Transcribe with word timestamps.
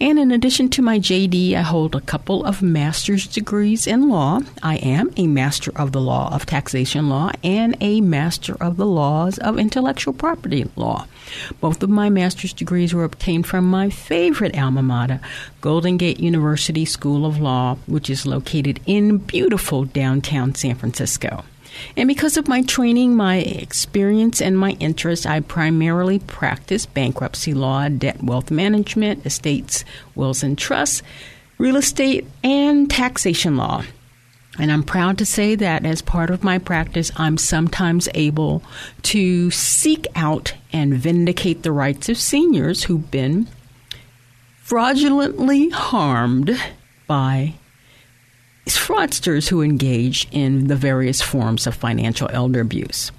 And 0.00 0.18
in 0.18 0.30
addition 0.30 0.68
to 0.70 0.82
my 0.82 0.98
JD, 0.98 1.54
I 1.54 1.62
hold 1.62 1.94
a 1.94 2.00
couple 2.00 2.44
of 2.44 2.62
master's 2.62 3.26
degrees 3.26 3.86
in 3.86 4.08
law. 4.08 4.40
I 4.62 4.76
am 4.76 5.12
a 5.16 5.26
master 5.26 5.72
of 5.76 5.92
the 5.92 6.00
law 6.00 6.32
of 6.34 6.46
taxation 6.46 7.08
law 7.08 7.30
and 7.42 7.76
a 7.80 8.00
master 8.00 8.56
of 8.60 8.76
the 8.76 8.86
laws 8.86 9.38
of 9.38 9.58
intellectual 9.58 10.14
property 10.14 10.70
law. 10.76 11.06
Both 11.60 11.82
of 11.82 11.90
my 11.90 12.10
master's 12.10 12.52
degrees 12.52 12.92
were 12.94 13.04
obtained 13.04 13.46
from 13.46 13.70
my 13.70 13.90
favorite 13.90 14.56
alma 14.58 14.82
mater, 14.82 15.20
Golden 15.60 15.96
Gate 15.96 16.20
University 16.20 16.84
School 16.84 17.24
of 17.24 17.40
Law, 17.40 17.76
which 17.86 18.10
is 18.10 18.26
located 18.26 18.80
in 18.86 19.18
beautiful 19.18 19.84
downtown 19.84 20.54
San 20.54 20.74
Francisco. 20.74 21.44
And 21.96 22.08
because 22.08 22.36
of 22.36 22.48
my 22.48 22.62
training, 22.62 23.16
my 23.16 23.36
experience, 23.36 24.40
and 24.40 24.58
my 24.58 24.72
interest, 24.80 25.26
I 25.26 25.40
primarily 25.40 26.18
practice 26.18 26.86
bankruptcy 26.86 27.54
law, 27.54 27.88
debt 27.88 28.22
wealth 28.22 28.50
management, 28.50 29.26
estates, 29.26 29.84
wills 30.14 30.42
and 30.42 30.56
trusts, 30.56 31.02
real 31.58 31.76
estate, 31.76 32.26
and 32.42 32.90
taxation 32.90 33.56
law. 33.56 33.84
And 34.58 34.72
I'm 34.72 34.82
proud 34.82 35.18
to 35.18 35.26
say 35.26 35.54
that 35.54 35.86
as 35.86 36.02
part 36.02 36.30
of 36.30 36.44
my 36.44 36.58
practice, 36.58 37.10
I'm 37.16 37.38
sometimes 37.38 38.08
able 38.14 38.62
to 39.04 39.50
seek 39.50 40.06
out 40.14 40.54
and 40.72 40.94
vindicate 40.94 41.62
the 41.62 41.72
rights 41.72 42.08
of 42.08 42.18
seniors 42.18 42.84
who've 42.84 43.10
been 43.10 43.48
fraudulently 44.62 45.70
harmed 45.70 46.60
by 47.06 47.54
fraudsters 48.66 49.48
who 49.48 49.62
engage 49.62 50.28
in 50.30 50.66
the 50.68 50.76
various 50.76 51.22
forms 51.22 51.66
of 51.66 51.74
financial 51.74 52.28
elder 52.32 52.60
abuse. 52.60 53.12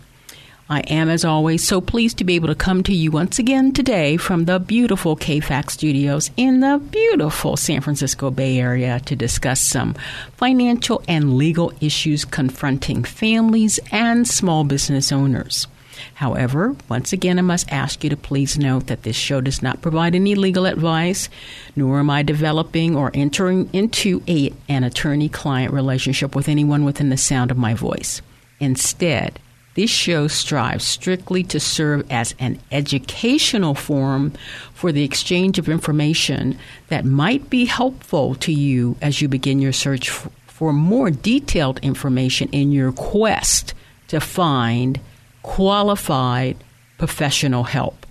I 0.72 0.80
am, 0.82 1.10
as 1.10 1.26
always, 1.26 1.68
so 1.68 1.82
pleased 1.82 2.18
to 2.20 2.24
be 2.24 2.36
able 2.36 2.48
to 2.48 2.56
come 2.56 2.82
to 2.84 2.94
you 2.94 3.12
once 3.12 3.40
again 3.40 3.74
today 3.74 4.16
from 4.16 4.46
the 4.46 4.58
beautiful 4.58 5.18
KFAX 5.18 5.72
studios 5.72 6.32
in 6.38 6.62
the 6.62 6.82
beautiful 6.92 7.58
San 7.58 7.82
Francisco 7.82 8.32
Bay 8.32 8.58
Area 8.58 9.02
to 9.02 9.14
discuss 9.14 9.60
some 9.62 9.96
financial 10.38 11.04
and 11.10 11.36
legal 11.36 11.74
issues 11.82 12.24
confronting 12.24 13.04
families 13.04 13.82
and 13.92 14.26
small 14.26 14.64
business 14.64 15.12
owners. 15.12 15.68
However, 16.16 16.76
once 16.90 17.14
again, 17.14 17.40
I 17.40 17.42
must 17.42 17.72
ask 17.72 18.04
you 18.04 18.10
to 18.10 18.18
please 18.18 18.58
note 18.58 18.88
that 18.88 19.04
this 19.04 19.16
show 19.16 19.42
does 19.42 19.62
not 19.62 19.82
provide 19.82 20.16
any 20.16 20.36
legal 20.36 20.66
advice, 20.66 21.30
nor 21.76 22.00
am 22.00 22.10
I 22.10 22.24
developing 22.24 22.96
or 22.96 23.12
entering 23.14 23.70
into 23.74 24.24
a, 24.28 24.54
an 24.70 24.84
attorney 24.84 25.30
client 25.30 25.74
relationship 25.74 26.36
with 26.36 26.50
anyone 26.50 26.86
within 26.86 27.10
the 27.10 27.18
sound 27.18 27.52
of 27.52 27.58
my 27.58 27.74
voice. 27.74 28.22
Instead, 28.60 29.40
this 29.74 29.90
show 29.90 30.28
strives 30.28 30.86
strictly 30.86 31.44
to 31.44 31.60
serve 31.60 32.06
as 32.12 32.36
an 32.40 32.60
educational 32.72 33.74
forum 33.74 34.34
for 34.74 34.92
the 34.92 35.04
exchange 35.04 35.58
of 35.58 35.70
information 35.70 36.58
that 36.90 37.06
might 37.06 37.50
be 37.50 37.66
helpful 37.66 38.36
to 38.36 38.52
you 38.52 38.98
as 39.02 39.22
you 39.22 39.30
begin 39.30 39.60
your 39.60 39.72
search 39.72 40.10
for 40.10 40.74
more 40.74 41.10
detailed 41.10 41.80
information 41.80 42.50
in 42.50 42.72
your 42.72 42.92
quest 42.92 43.74
to 44.10 44.20
find 44.20 45.00
qualified 45.44 46.58
professional 46.98 47.64
help. 47.64 48.06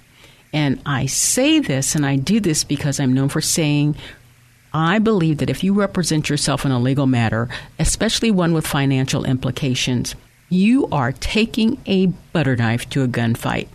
And 0.52 0.80
I 0.84 1.06
say 1.06 1.60
this 1.60 1.94
and 1.94 2.04
I 2.04 2.16
do 2.16 2.41
this 2.41 2.64
because 2.64 2.98
I'm 2.98 3.12
known 3.12 3.28
for 3.28 3.41
saying 3.41 3.96
I 4.72 5.00
believe 5.00 5.38
that 5.38 5.50
if 5.50 5.64
you 5.64 5.72
represent 5.72 6.28
yourself 6.28 6.64
in 6.64 6.70
a 6.70 6.78
legal 6.78 7.06
matter, 7.06 7.48
especially 7.78 8.30
one 8.30 8.52
with 8.52 8.66
financial 8.66 9.24
implications, 9.24 10.14
you 10.48 10.86
are 10.92 11.12
taking 11.12 11.78
a 11.86 12.06
butter 12.06 12.56
knife 12.56 12.88
to 12.91 13.02
a 13.02 13.08
gunfight. 13.08 13.68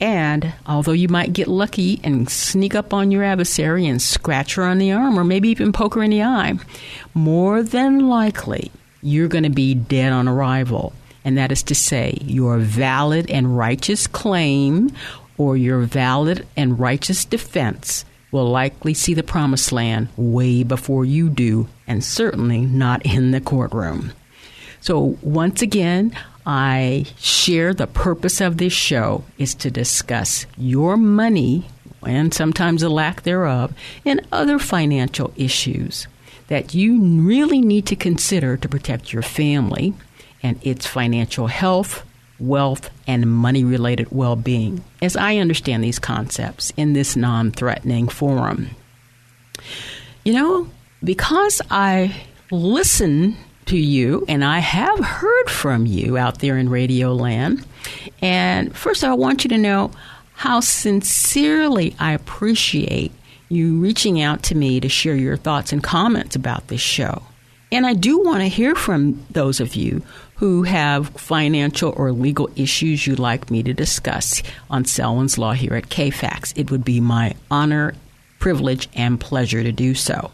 And 0.00 0.52
although 0.66 0.92
you 0.92 1.08
might 1.08 1.32
get 1.32 1.48
lucky 1.48 2.00
and 2.04 2.30
sneak 2.30 2.74
up 2.74 2.92
on 2.92 3.10
your 3.10 3.24
adversary 3.24 3.86
and 3.86 4.00
scratch 4.00 4.54
her 4.54 4.64
on 4.64 4.78
the 4.78 4.92
arm 4.92 5.18
or 5.18 5.24
maybe 5.24 5.48
even 5.48 5.72
poke 5.72 5.94
her 5.94 6.02
in 6.02 6.10
the 6.10 6.22
eye, 6.22 6.58
more 7.14 7.62
than 7.62 8.08
likely 8.08 8.70
you're 9.02 9.28
going 9.28 9.44
to 9.44 9.50
be 9.50 9.74
dead 9.74 10.12
on 10.12 10.28
arrival 10.28 10.92
and 11.26 11.36
that 11.36 11.50
is 11.50 11.64
to 11.64 11.74
say, 11.74 12.16
your 12.22 12.58
valid 12.58 13.28
and 13.28 13.58
righteous 13.58 14.06
claim 14.06 14.92
or 15.36 15.56
your 15.56 15.80
valid 15.80 16.46
and 16.56 16.78
righteous 16.78 17.24
defense 17.24 18.04
will 18.30 18.48
likely 18.48 18.94
see 18.94 19.12
the 19.12 19.24
promised 19.24 19.72
land 19.72 20.06
way 20.16 20.62
before 20.62 21.04
you 21.04 21.28
do, 21.28 21.66
and 21.84 22.04
certainly 22.04 22.60
not 22.60 23.04
in 23.04 23.32
the 23.32 23.40
courtroom. 23.40 24.12
So, 24.80 25.18
once 25.20 25.62
again, 25.62 26.16
I 26.46 27.06
share 27.18 27.74
the 27.74 27.88
purpose 27.88 28.40
of 28.40 28.58
this 28.58 28.72
show 28.72 29.24
is 29.36 29.52
to 29.56 29.70
discuss 29.70 30.46
your 30.56 30.96
money 30.96 31.66
and 32.04 32.32
sometimes 32.32 32.82
the 32.82 32.88
lack 32.88 33.22
thereof 33.22 33.74
and 34.04 34.24
other 34.30 34.60
financial 34.60 35.32
issues 35.36 36.06
that 36.46 36.72
you 36.72 37.02
really 37.02 37.60
need 37.60 37.84
to 37.86 37.96
consider 37.96 38.56
to 38.56 38.68
protect 38.68 39.12
your 39.12 39.22
family 39.22 39.92
and 40.42 40.58
its 40.64 40.86
financial 40.86 41.46
health, 41.46 42.04
wealth, 42.38 42.90
and 43.06 43.30
money 43.30 43.64
related 43.64 44.10
well 44.10 44.36
being, 44.36 44.84
as 45.02 45.16
I 45.16 45.36
understand 45.36 45.82
these 45.82 45.98
concepts 45.98 46.72
in 46.76 46.92
this 46.92 47.16
non 47.16 47.50
threatening 47.50 48.08
forum. 48.08 48.70
You 50.24 50.34
know, 50.34 50.68
because 51.02 51.62
I 51.70 52.14
listen 52.50 53.36
to 53.66 53.76
you 53.76 54.24
and 54.28 54.44
I 54.44 54.58
have 54.60 54.98
heard 54.98 55.50
from 55.50 55.86
you 55.86 56.16
out 56.16 56.40
there 56.40 56.56
in 56.58 56.68
radio 56.68 57.12
land, 57.14 57.64
and 58.20 58.76
first 58.76 59.04
I 59.04 59.14
want 59.14 59.44
you 59.44 59.50
to 59.50 59.58
know 59.58 59.90
how 60.34 60.60
sincerely 60.60 61.96
I 61.98 62.12
appreciate 62.12 63.12
you 63.48 63.78
reaching 63.78 64.20
out 64.20 64.42
to 64.44 64.54
me 64.54 64.80
to 64.80 64.88
share 64.88 65.16
your 65.16 65.36
thoughts 65.36 65.72
and 65.72 65.82
comments 65.82 66.36
about 66.36 66.68
this 66.68 66.80
show. 66.80 67.22
And 67.72 67.86
I 67.86 67.94
do 67.94 68.18
want 68.18 68.40
to 68.40 68.48
hear 68.48 68.74
from 68.74 69.24
those 69.30 69.60
of 69.60 69.74
you 69.74 70.02
who 70.36 70.62
have 70.64 71.08
financial 71.10 71.94
or 71.96 72.12
legal 72.12 72.50
issues 72.56 73.06
you'd 73.06 73.18
like 73.18 73.50
me 73.50 73.62
to 73.62 73.72
discuss 73.72 74.42
on 74.70 74.84
Selwyn's 74.84 75.38
Law 75.38 75.52
here 75.52 75.74
at 75.74 75.88
KFAX. 75.88 76.52
It 76.56 76.70
would 76.70 76.84
be 76.84 77.00
my 77.00 77.34
honor, 77.50 77.94
privilege, 78.38 78.88
and 78.94 79.18
pleasure 79.18 79.62
to 79.62 79.72
do 79.72 79.94
so. 79.94 80.30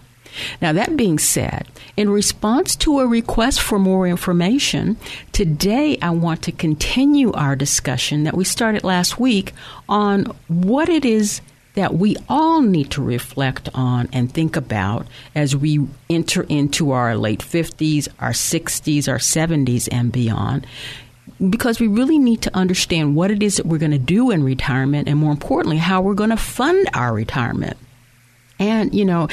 Now, 0.61 0.73
that 0.73 0.97
being 0.97 1.19
said, 1.19 1.69
in 1.97 2.11
response 2.11 2.75
to 2.77 3.01
a 3.01 3.07
request 3.07 3.61
for 3.61 3.79
more 3.79 4.07
information, 4.07 4.97
today 5.31 5.99
I 6.01 6.11
want 6.11 6.43
to 6.45 6.53
continue 6.53 7.33
our 7.33 7.55
discussion 7.55 8.25
that 8.25 8.37
we 8.37 8.45
started 8.45 8.83
last 8.83 9.21
week 9.21 9.53
on 9.89 10.25
what 10.49 10.89
it 10.89 11.05
is 11.05 11.43
that 11.75 11.95
we 11.95 12.17
all 12.29 12.61
need 12.61 12.91
to 12.91 13.03
reflect 13.03 13.69
on 13.75 14.09
and 14.13 14.33
think 14.33 14.57
about 14.57 15.07
as 15.35 15.57
we 15.57 15.87
enter 16.11 16.43
into 16.45 16.91
our 16.91 17.17
late 17.17 17.41
50s, 17.41 18.09
our 18.21 18.33
60s, 18.33 19.09
our 19.09 19.19
70s, 19.19 19.89
and 19.91 20.13
beyond. 20.13 20.67
because 21.51 21.81
we 21.81 21.89
really 21.89 22.19
need 22.19 22.43
to 22.43 22.55
understand 22.55 23.17
what 23.17 23.31
it 23.31 23.43
is 23.43 23.57
that 23.57 23.67
we're 23.67 23.79
going 23.79 23.91
to 23.91 23.99
do 23.99 24.31
in 24.31 24.45
retirement 24.45 25.09
and 25.09 25.19
more 25.19 25.33
importantly 25.33 25.77
how 25.77 26.01
we're 26.01 26.15
going 26.15 26.31
to 26.31 26.37
fund 26.37 26.89
our 26.95 27.13
retirement 27.13 27.77
and 28.59 28.95
you 28.95 29.05
know 29.05 29.27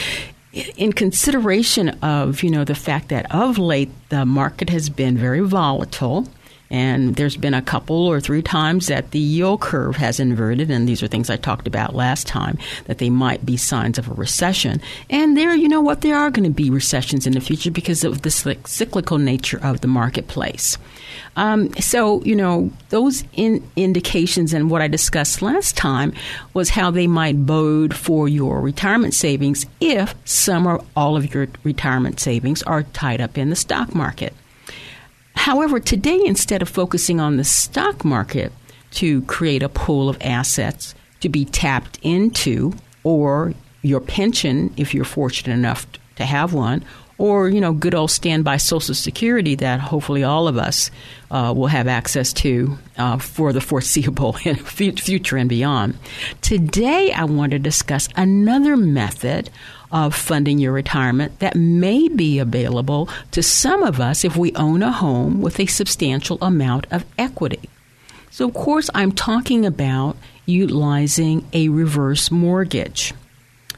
in 0.76 0.92
consideration 0.94 1.90
of 2.02 2.42
you 2.42 2.50
know 2.50 2.64
the 2.64 2.74
fact 2.74 3.10
that 3.10 3.32
of 3.34 3.58
late 3.60 3.90
the 4.10 4.26
market 4.26 4.70
has 4.70 4.90
been 4.90 5.18
very 5.18 5.42
volatile 5.42 6.28
and 6.70 7.16
there's 7.16 7.38
been 7.38 7.54
a 7.54 7.62
couple 7.62 8.08
or 8.08 8.20
three 8.20 8.42
times 8.42 8.88
that 8.88 9.12
the 9.12 9.20
yield 9.20 9.62
curve 9.62 9.96
has 9.96 10.20
inverted, 10.20 10.70
and 10.70 10.88
these 10.88 11.02
are 11.02 11.08
things 11.08 11.30
I 11.30 11.38
talked 11.38 11.68
about 11.68 11.96
last 11.96 12.28
time, 12.28 12.58
that 12.86 13.00
they 13.00 13.10
might 13.10 13.46
be 13.46 13.58
signs 13.58 13.98
of 13.98 14.08
a 14.08 14.14
recession. 14.14 14.82
And 15.10 15.36
there, 15.36 15.56
you 15.56 15.68
know 15.68 15.82
what, 15.82 16.02
there 16.02 16.18
are 16.18 16.30
going 16.30 16.44
to 16.44 16.50
be 16.50 16.70
recessions 16.70 17.26
in 17.26 17.34
the 17.34 17.42
future 17.42 17.72
because 17.72 18.04
of 18.04 18.22
the 18.22 18.32
cyclical 18.32 19.18
nature 19.18 19.60
of 19.64 19.82
the 19.82 19.88
marketplace. 19.88 20.78
Um, 21.36 21.74
so, 21.76 22.22
you 22.24 22.36
know, 22.36 22.72
those 22.90 23.24
in 23.34 23.68
indications 23.76 24.54
and 24.54 24.70
what 24.70 24.82
I 24.82 24.88
discussed 24.88 25.42
last 25.42 25.78
time 25.78 26.14
was 26.54 26.70
how 26.70 26.92
they 26.92 27.08
might 27.08 27.46
bode 27.46 27.96
for 27.96 28.28
your 28.28 28.62
retirement 28.62 29.14
savings 29.14 29.66
if 29.80 30.14
some 30.26 30.68
or 30.68 30.84
all 30.96 31.16
of 31.16 31.34
your 31.34 31.48
retirement 31.64 32.20
savings 32.20 32.62
are 32.64 32.84
tied 32.84 33.22
up 33.22 33.38
in 33.38 33.50
the 33.50 33.56
stock 33.56 33.96
market. 33.96 34.34
However, 35.40 35.80
today, 35.80 36.20
instead 36.26 36.62
of 36.62 36.68
focusing 36.68 37.22
on 37.22 37.38
the 37.38 37.46
stock 37.46 38.04
market 38.04 38.52
to 38.92 39.22
create 39.22 39.64
a 39.64 39.70
pool 39.70 40.10
of 40.10 40.18
assets 40.20 40.94
to 41.22 41.30
be 41.30 41.46
tapped 41.46 41.98
into, 42.02 42.74
or 43.06 43.54
your 43.82 44.02
pension, 44.02 44.74
if 44.76 44.94
you're 44.94 45.06
fortunate 45.06 45.54
enough 45.54 45.88
to 46.18 46.26
have 46.26 46.52
one, 46.54 46.84
or 47.18 47.48
you 47.48 47.62
know, 47.62 47.72
good 47.72 47.96
old 47.96 48.12
standby 48.12 48.58
Social 48.58 48.94
Security 48.94 49.56
that 49.56 49.80
hopefully 49.80 50.26
all 50.26 50.50
of 50.50 50.58
us 50.58 50.92
uh, 51.32 51.54
will 51.56 51.68
have 51.68 51.88
access 51.88 52.34
to 52.34 52.78
uh, 52.98 53.18
for 53.18 53.54
the 53.54 53.62
foreseeable 53.62 54.34
future 54.34 55.38
and 55.38 55.48
beyond. 55.48 55.98
Today, 56.42 57.14
I 57.14 57.24
want 57.24 57.54
to 57.54 57.60
discuss 57.60 58.10
another 58.18 58.76
method 58.76 59.50
of 59.92 60.14
funding 60.14 60.60
your 60.60 60.72
retirement 60.72 61.40
that 61.40 61.56
may 61.56 62.08
be 62.08 62.40
available 62.40 63.10
to 63.32 63.42
some 63.42 63.84
of 63.84 64.00
us 64.00 64.24
if 64.24 64.38
we 64.38 64.54
own 64.56 64.84
a 64.84 64.92
home 64.92 65.42
with 65.42 65.60
a 65.60 65.66
substantial 65.66 66.38
amount 66.42 66.86
of 66.92 67.06
equity. 67.18 67.70
So, 68.32 68.48
of 68.48 68.54
course, 68.54 68.90
I'm 68.94 69.12
talking 69.12 69.66
about 69.66 70.16
utilizing 70.46 71.48
a 71.54 71.70
reverse 71.70 72.30
mortgage. 72.30 73.14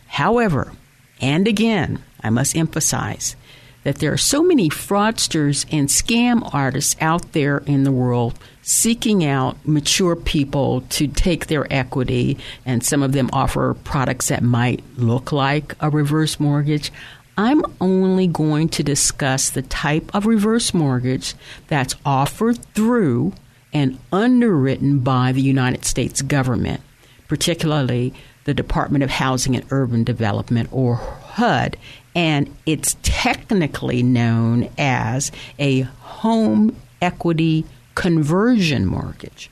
However, 0.08 0.74
and 1.22 1.48
again, 1.48 2.04
I 2.22 2.30
must 2.30 2.56
emphasize 2.56 3.36
that 3.84 3.98
there 3.98 4.14
are 4.14 4.18
so 4.18 4.44
many 4.44 4.70
fraudsters 4.70 5.66
and 5.72 5.88
scam 5.88 6.48
artists 6.54 6.96
out 7.02 7.32
there 7.32 7.60
in 7.60 7.84
the 7.84 7.92
world 7.92 8.38
seeking 8.62 9.26
out 9.26 9.58
mature 9.66 10.16
people 10.16 10.82
to 10.82 11.08
take 11.08 11.48
their 11.48 11.72
equity, 11.74 12.38
and 12.66 12.84
some 12.86 13.02
of 13.02 13.12
them 13.12 13.30
offer 13.34 13.76
products 13.84 14.28
that 14.28 14.44
might 14.44 14.84
look 14.98 15.32
like 15.32 15.76
a 15.80 15.90
reverse 15.90 16.40
mortgage. 16.40 16.92
I'm 17.38 17.64
only 17.80 18.28
going 18.28 18.70
to 18.70 18.84
discuss 18.84 19.50
the 19.50 19.64
type 19.64 20.14
of 20.14 20.28
reverse 20.28 20.74
mortgage 20.74 21.34
that's 21.68 21.96
offered 22.06 22.64
through 22.76 23.34
and 23.74 23.98
underwritten 24.12 25.00
by 25.00 25.32
the 25.32 25.42
United 25.42 25.86
States 25.86 26.22
government, 26.22 26.82
particularly 27.28 28.14
the 28.44 28.54
Department 28.54 29.04
of 29.04 29.10
Housing 29.10 29.56
and 29.56 29.66
Urban 29.72 30.04
Development, 30.04 30.68
or 30.72 30.96
HUD, 30.96 31.78
and 32.16 32.54
it's 32.66 32.98
technically 33.02 34.04
known 34.04 34.70
as 34.78 35.32
a 35.60 35.82
home 35.82 36.76
equity 37.02 37.66
conversion 37.96 38.86
mortgage. 38.86 39.50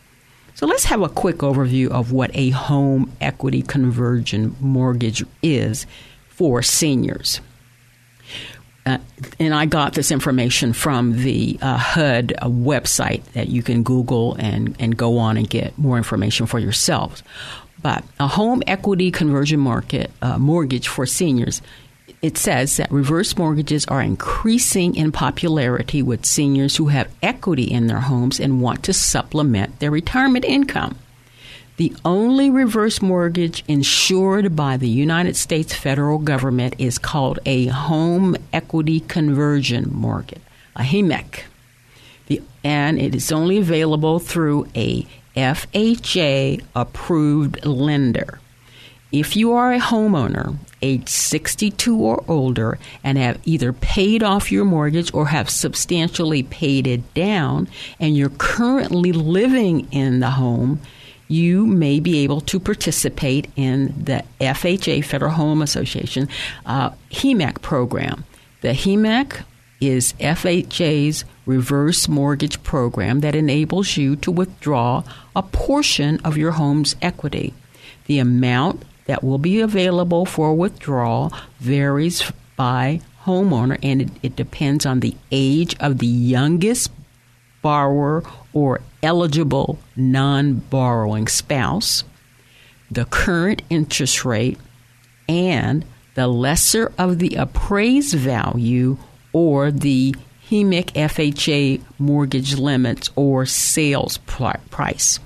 So 0.55 0.65
let's 0.67 0.85
have 0.85 1.01
a 1.01 1.09
quick 1.09 1.37
overview 1.37 1.87
of 1.89 2.11
what 2.11 2.31
a 2.33 2.49
home 2.49 3.11
equity 3.21 3.61
conversion 3.61 4.55
mortgage 4.59 5.23
is 5.41 5.85
for 6.27 6.61
seniors. 6.61 7.39
Uh, 8.85 8.97
and 9.39 9.53
I 9.53 9.65
got 9.65 9.93
this 9.93 10.11
information 10.11 10.73
from 10.73 11.21
the 11.23 11.57
uh, 11.61 11.77
HUD 11.77 12.33
website 12.41 13.23
that 13.33 13.47
you 13.47 13.61
can 13.61 13.83
Google 13.83 14.35
and, 14.35 14.75
and 14.79 14.97
go 14.97 15.17
on 15.17 15.37
and 15.37 15.49
get 15.49 15.77
more 15.77 15.97
information 15.97 16.45
for 16.45 16.59
yourselves. 16.59 17.23
But 17.81 18.03
a 18.19 18.27
home 18.27 18.61
equity 18.67 19.11
conversion 19.11 19.59
market 19.59 20.11
uh, 20.21 20.37
mortgage 20.37 20.87
for 20.87 21.05
seniors 21.05 21.61
it 22.21 22.37
says 22.37 22.77
that 22.77 22.91
reverse 22.91 23.37
mortgages 23.37 23.85
are 23.85 24.01
increasing 24.01 24.95
in 24.95 25.11
popularity 25.11 26.01
with 26.01 26.25
seniors 26.25 26.75
who 26.75 26.87
have 26.87 27.11
equity 27.23 27.63
in 27.63 27.87
their 27.87 28.01
homes 28.01 28.39
and 28.39 28.61
want 28.61 28.83
to 28.83 28.93
supplement 28.93 29.79
their 29.79 29.91
retirement 29.91 30.43
income. 30.43 30.97
The 31.77 31.95
only 32.03 32.49
reverse 32.49 33.01
mortgage 33.01 33.63
insured 33.69 34.53
by 34.53 34.75
the 34.75 34.89
United 34.89 35.37
States 35.37 35.73
federal 35.73 36.17
government 36.17 36.75
is 36.77 36.97
called 36.97 37.39
a 37.45 37.67
home 37.67 38.35
equity 38.51 38.99
conversion 38.99 39.89
mortgage, 39.89 40.41
a 40.75 40.83
HECM. 40.83 41.43
The, 42.27 42.41
and 42.65 42.99
it 42.99 43.15
is 43.15 43.31
only 43.31 43.59
available 43.59 44.19
through 44.19 44.67
a 44.75 45.07
FHA 45.37 46.65
approved 46.75 47.65
lender. 47.65 48.39
If 49.13 49.37
you 49.37 49.53
are 49.53 49.71
a 49.71 49.79
homeowner 49.79 50.57
age 50.81 51.09
62 51.09 51.97
or 51.97 52.23
older 52.27 52.79
and 53.03 53.17
have 53.17 53.39
either 53.45 53.73
paid 53.73 54.23
off 54.23 54.51
your 54.51 54.65
mortgage 54.65 55.13
or 55.13 55.27
have 55.27 55.49
substantially 55.49 56.43
paid 56.43 56.87
it 56.87 57.13
down 57.13 57.67
and 57.99 58.15
you're 58.15 58.29
currently 58.29 59.11
living 59.11 59.87
in 59.91 60.19
the 60.19 60.31
home, 60.31 60.79
you 61.27 61.65
may 61.65 61.99
be 61.99 62.19
able 62.19 62.41
to 62.41 62.59
participate 62.59 63.49
in 63.55 63.93
the 64.03 64.23
FHA, 64.41 65.05
Federal 65.05 65.31
Home 65.31 65.61
Association, 65.61 66.27
uh, 66.65 66.89
HECM 67.11 67.61
program. 67.61 68.25
The 68.61 68.69
HECM 68.69 69.43
is 69.79 70.13
FHA's 70.13 71.23
reverse 71.45 72.07
mortgage 72.07 72.61
program 72.63 73.21
that 73.21 73.35
enables 73.35 73.95
you 73.95 74.15
to 74.17 74.31
withdraw 74.31 75.03
a 75.35 75.43
portion 75.43 76.19
of 76.23 76.35
your 76.35 76.51
home's 76.51 76.95
equity. 77.01 77.53
The 78.07 78.19
amount 78.19 78.83
that 79.09 79.23
will 79.23 79.39
be 79.39 79.59
available 79.59 80.23
for 80.23 80.53
withdrawal 80.53 81.33
varies 81.59 82.31
by 82.55 83.01
homeowner 83.23 83.75
and 83.81 84.03
it, 84.03 84.09
it 84.21 84.35
depends 84.35 84.85
on 84.85 84.99
the 84.99 85.15
age 85.31 85.75
of 85.79 85.97
the 85.97 86.05
youngest 86.05 86.91
borrower 87.63 88.23
or 88.53 88.81
eligible 89.01 89.79
non 89.95 90.53
borrowing 90.53 91.27
spouse, 91.27 92.03
the 92.91 93.03
current 93.05 93.63
interest 93.71 94.25
rate, 94.25 94.59
and 95.27 95.83
the 96.13 96.27
lesser 96.27 96.91
of 96.99 97.17
the 97.17 97.33
appraised 97.33 98.13
value 98.13 98.95
or 99.33 99.71
the 99.71 100.13
HECM 100.51 100.85
FHA 100.91 101.81
mortgage 101.97 102.59
limits 102.59 103.09
or 103.15 103.47
sales 103.47 104.19
price. 104.19 105.19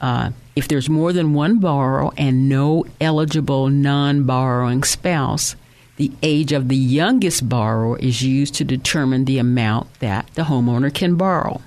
Uh, 0.00 0.30
if 0.56 0.68
there's 0.68 0.88
more 0.88 1.12
than 1.12 1.34
one 1.34 1.58
borrower 1.58 2.12
and 2.16 2.48
no 2.48 2.84
eligible 3.00 3.68
non 3.68 4.24
borrowing 4.24 4.82
spouse, 4.82 5.56
the 5.96 6.12
age 6.22 6.52
of 6.52 6.68
the 6.68 6.76
youngest 6.76 7.48
borrower 7.48 7.98
is 7.98 8.22
used 8.22 8.54
to 8.54 8.64
determine 8.64 9.24
the 9.24 9.38
amount 9.38 9.92
that 10.00 10.28
the 10.34 10.42
homeowner 10.42 10.92
can 10.92 11.16
borrow. 11.16 11.60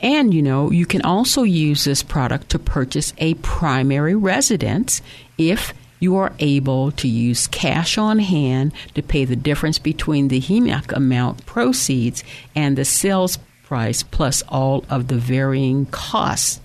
And 0.00 0.34
you 0.34 0.42
know, 0.42 0.70
you 0.70 0.86
can 0.86 1.02
also 1.02 1.42
use 1.42 1.84
this 1.84 2.02
product 2.02 2.48
to 2.50 2.58
purchase 2.58 3.12
a 3.18 3.34
primary 3.34 4.14
residence 4.14 5.00
if 5.38 5.72
you 6.00 6.16
are 6.16 6.32
able 6.40 6.90
to 6.92 7.06
use 7.06 7.46
cash 7.46 7.96
on 7.96 8.18
hand 8.18 8.72
to 8.94 9.02
pay 9.02 9.24
the 9.24 9.36
difference 9.36 9.78
between 9.78 10.26
the 10.26 10.40
HECM 10.40 10.90
amount 10.96 11.46
proceeds 11.46 12.24
and 12.56 12.76
the 12.76 12.84
sales 12.84 13.38
price 13.62 14.02
plus 14.02 14.42
all 14.48 14.84
of 14.90 15.06
the 15.06 15.16
varying 15.16 15.86
costs 15.86 16.60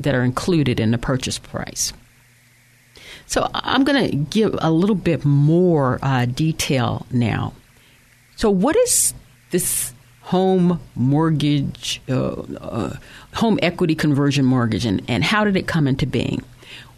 that 0.00 0.14
are 0.14 0.22
included 0.22 0.80
in 0.80 0.90
the 0.90 0.98
purchase 0.98 1.38
price. 1.38 1.92
So 3.26 3.48
I'm 3.54 3.84
going 3.84 4.10
to 4.10 4.16
give 4.16 4.54
a 4.58 4.70
little 4.70 4.96
bit 4.96 5.24
more 5.24 5.98
uh, 6.02 6.26
detail 6.26 7.06
now. 7.10 7.54
So, 8.36 8.50
what 8.50 8.76
is 8.76 9.14
this 9.50 9.94
home 10.22 10.80
mortgage, 10.94 12.02
uh, 12.08 12.42
uh, 12.60 12.96
home 13.34 13.58
equity 13.62 13.94
conversion 13.94 14.44
mortgage, 14.44 14.84
and, 14.84 15.02
and 15.08 15.22
how 15.22 15.44
did 15.44 15.56
it 15.56 15.66
come 15.66 15.86
into 15.86 16.06
being? 16.06 16.42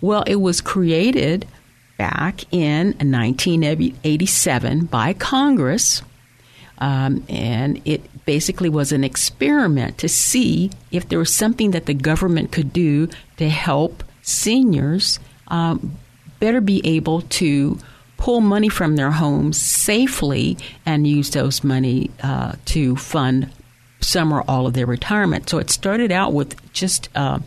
Well, 0.00 0.24
it 0.26 0.36
was 0.36 0.60
created 0.60 1.46
back 1.98 2.44
in 2.52 2.88
1987 2.98 4.86
by 4.86 5.12
Congress 5.12 6.02
um, 6.78 7.24
and 7.28 7.80
it 7.84 8.02
basically 8.26 8.68
was 8.68 8.92
an 8.92 9.04
experiment 9.04 9.96
to 9.98 10.08
see 10.08 10.70
if 10.90 11.08
there 11.08 11.18
was 11.18 11.32
something 11.32 11.70
that 11.70 11.86
the 11.86 11.94
government 11.94 12.52
could 12.52 12.72
do 12.72 13.08
to 13.38 13.48
help 13.48 14.04
seniors 14.22 15.18
um, 15.48 15.96
better 16.40 16.60
be 16.60 16.82
able 16.84 17.22
to 17.22 17.78
pull 18.18 18.40
money 18.40 18.68
from 18.68 18.96
their 18.96 19.12
homes 19.12 19.60
safely 19.60 20.58
and 20.84 21.06
use 21.06 21.30
those 21.30 21.62
money 21.62 22.10
uh, 22.22 22.54
to 22.64 22.96
fund 22.96 23.50
some 24.00 24.32
or 24.32 24.42
all 24.48 24.66
of 24.66 24.74
their 24.74 24.86
retirement. 24.86 25.48
So 25.48 25.58
it 25.58 25.70
started 25.70 26.12
out 26.12 26.32
with 26.32 26.72
just 26.72 27.08
uh, 27.14 27.38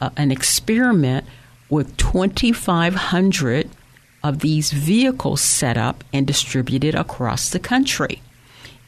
uh, 0.00 0.10
an 0.16 0.30
experiment 0.30 1.24
with 1.68 1.96
2,500 1.96 3.70
of 4.22 4.40
these 4.40 4.72
vehicles 4.72 5.40
set 5.40 5.76
up 5.76 6.02
and 6.12 6.26
distributed 6.26 6.94
across 6.94 7.50
the 7.50 7.58
country. 7.58 8.20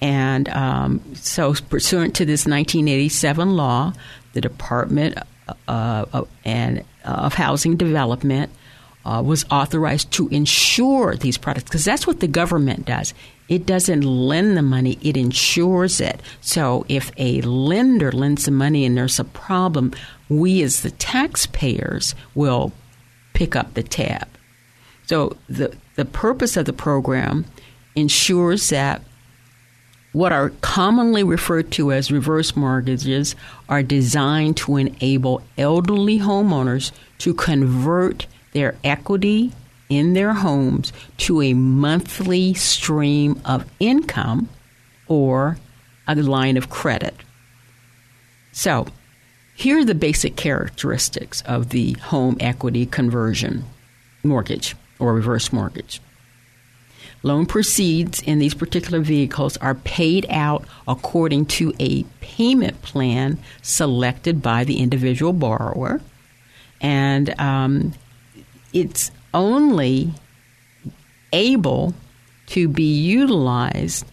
And 0.00 0.49
um, 0.49 1.14
so, 1.14 1.54
pursuant 1.69 2.16
to 2.16 2.25
this 2.25 2.47
1987 2.47 3.50
law, 3.50 3.92
the 4.33 4.40
Department 4.40 5.19
uh, 5.69 6.04
of, 6.12 6.28
and, 6.45 6.80
uh, 7.04 7.09
of 7.09 7.35
Housing 7.35 7.76
Development 7.76 8.50
uh, 9.04 9.23
was 9.25 9.45
authorized 9.50 10.11
to 10.12 10.28
insure 10.28 11.16
these 11.16 11.38
products 11.38 11.64
because 11.64 11.85
that's 11.85 12.07
what 12.07 12.21
the 12.21 12.28
government 12.28 12.87
does. 12.87 13.14
It 13.49 13.66
doesn't 13.66 14.02
lend 14.02 14.57
the 14.57 14.62
money, 14.62 14.99
it 15.02 15.16
insures 15.16 16.00
it. 16.00 16.21
So 16.40 16.87
if 16.88 17.11
a 17.16 17.40
lender 17.42 18.12
lends 18.12 18.45
the 18.45 18.52
money 18.52 18.85
and 18.85 18.97
there's 18.97 19.19
a 19.19 19.25
problem, 19.25 19.92
we 20.28 20.62
as 20.62 20.83
the 20.83 20.92
taxpayers 20.92 22.14
will 22.35 22.73
pick 23.35 23.57
up 23.57 23.75
the 23.75 23.83
tab. 23.83 24.28
So 25.07 25.37
the, 25.49 25.76
the 25.97 26.04
purpose 26.04 26.57
of 26.57 26.66
the 26.66 26.73
program 26.73 27.45
ensures 27.97 28.69
that 28.69 29.02
what 30.12 30.33
are 30.33 30.50
commonly 30.61 31.23
referred 31.23 31.71
to 31.73 31.93
as 31.93 32.11
reverse 32.11 32.57
mortgages 32.57 33.37
are 33.69 33.83
designed 33.83 34.57
to 34.57 34.76
enable 34.76 35.43
elderly 35.57 36.19
homeowners 36.19 36.90
to 37.19 37.33
convert 37.33 38.26
their 38.52 38.75
equity 38.83 39.52
in 39.88 40.14
their 40.14 40.33
homes 40.33 40.93
to 41.17 41.43
a 41.43 41.55
monthly 41.55 42.55
stream 42.55 43.40
of 43.45 43.69
income 43.79 44.49
or 45.07 45.59
a 46.09 46.14
line 46.14 46.57
of 46.57 46.71
credit. 46.71 47.14
So, 48.52 48.87
here 49.55 49.79
are 49.79 49.85
the 49.85 49.95
basic 49.95 50.37
characteristics 50.37 51.43
of 51.43 51.69
the 51.69 51.93
home 51.93 52.37
equity 52.40 52.87
conversion 52.87 53.64
mortgage 54.25 54.75
or 54.99 55.14
reverse 55.14 55.52
mortgage. 55.52 56.00
Loan 57.22 57.44
proceeds 57.46 58.22
in 58.22 58.38
these 58.38 58.54
particular 58.54 59.00
vehicles 59.00 59.56
are 59.58 59.74
paid 59.74 60.26
out 60.30 60.64
according 60.88 61.46
to 61.46 61.74
a 61.78 62.04
payment 62.20 62.80
plan 62.82 63.38
selected 63.62 64.40
by 64.40 64.64
the 64.64 64.78
individual 64.78 65.32
borrower. 65.32 66.00
And 66.80 67.38
um, 67.38 67.92
it's 68.72 69.10
only 69.34 70.12
able 71.32 71.94
to 72.46 72.68
be 72.68 72.84
utilized 72.84 74.06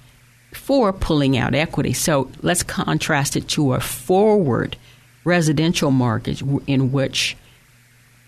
for 0.54 0.92
pulling 0.92 1.38
out 1.38 1.56
equity. 1.56 1.94
So 1.94 2.30
let's 2.42 2.64
contrast 2.64 3.36
it 3.38 3.48
to 3.50 3.74
a 3.74 3.80
forward 3.80 4.76
residential 5.24 5.92
mortgage 5.92 6.44
in 6.68 6.92
which 6.92 7.38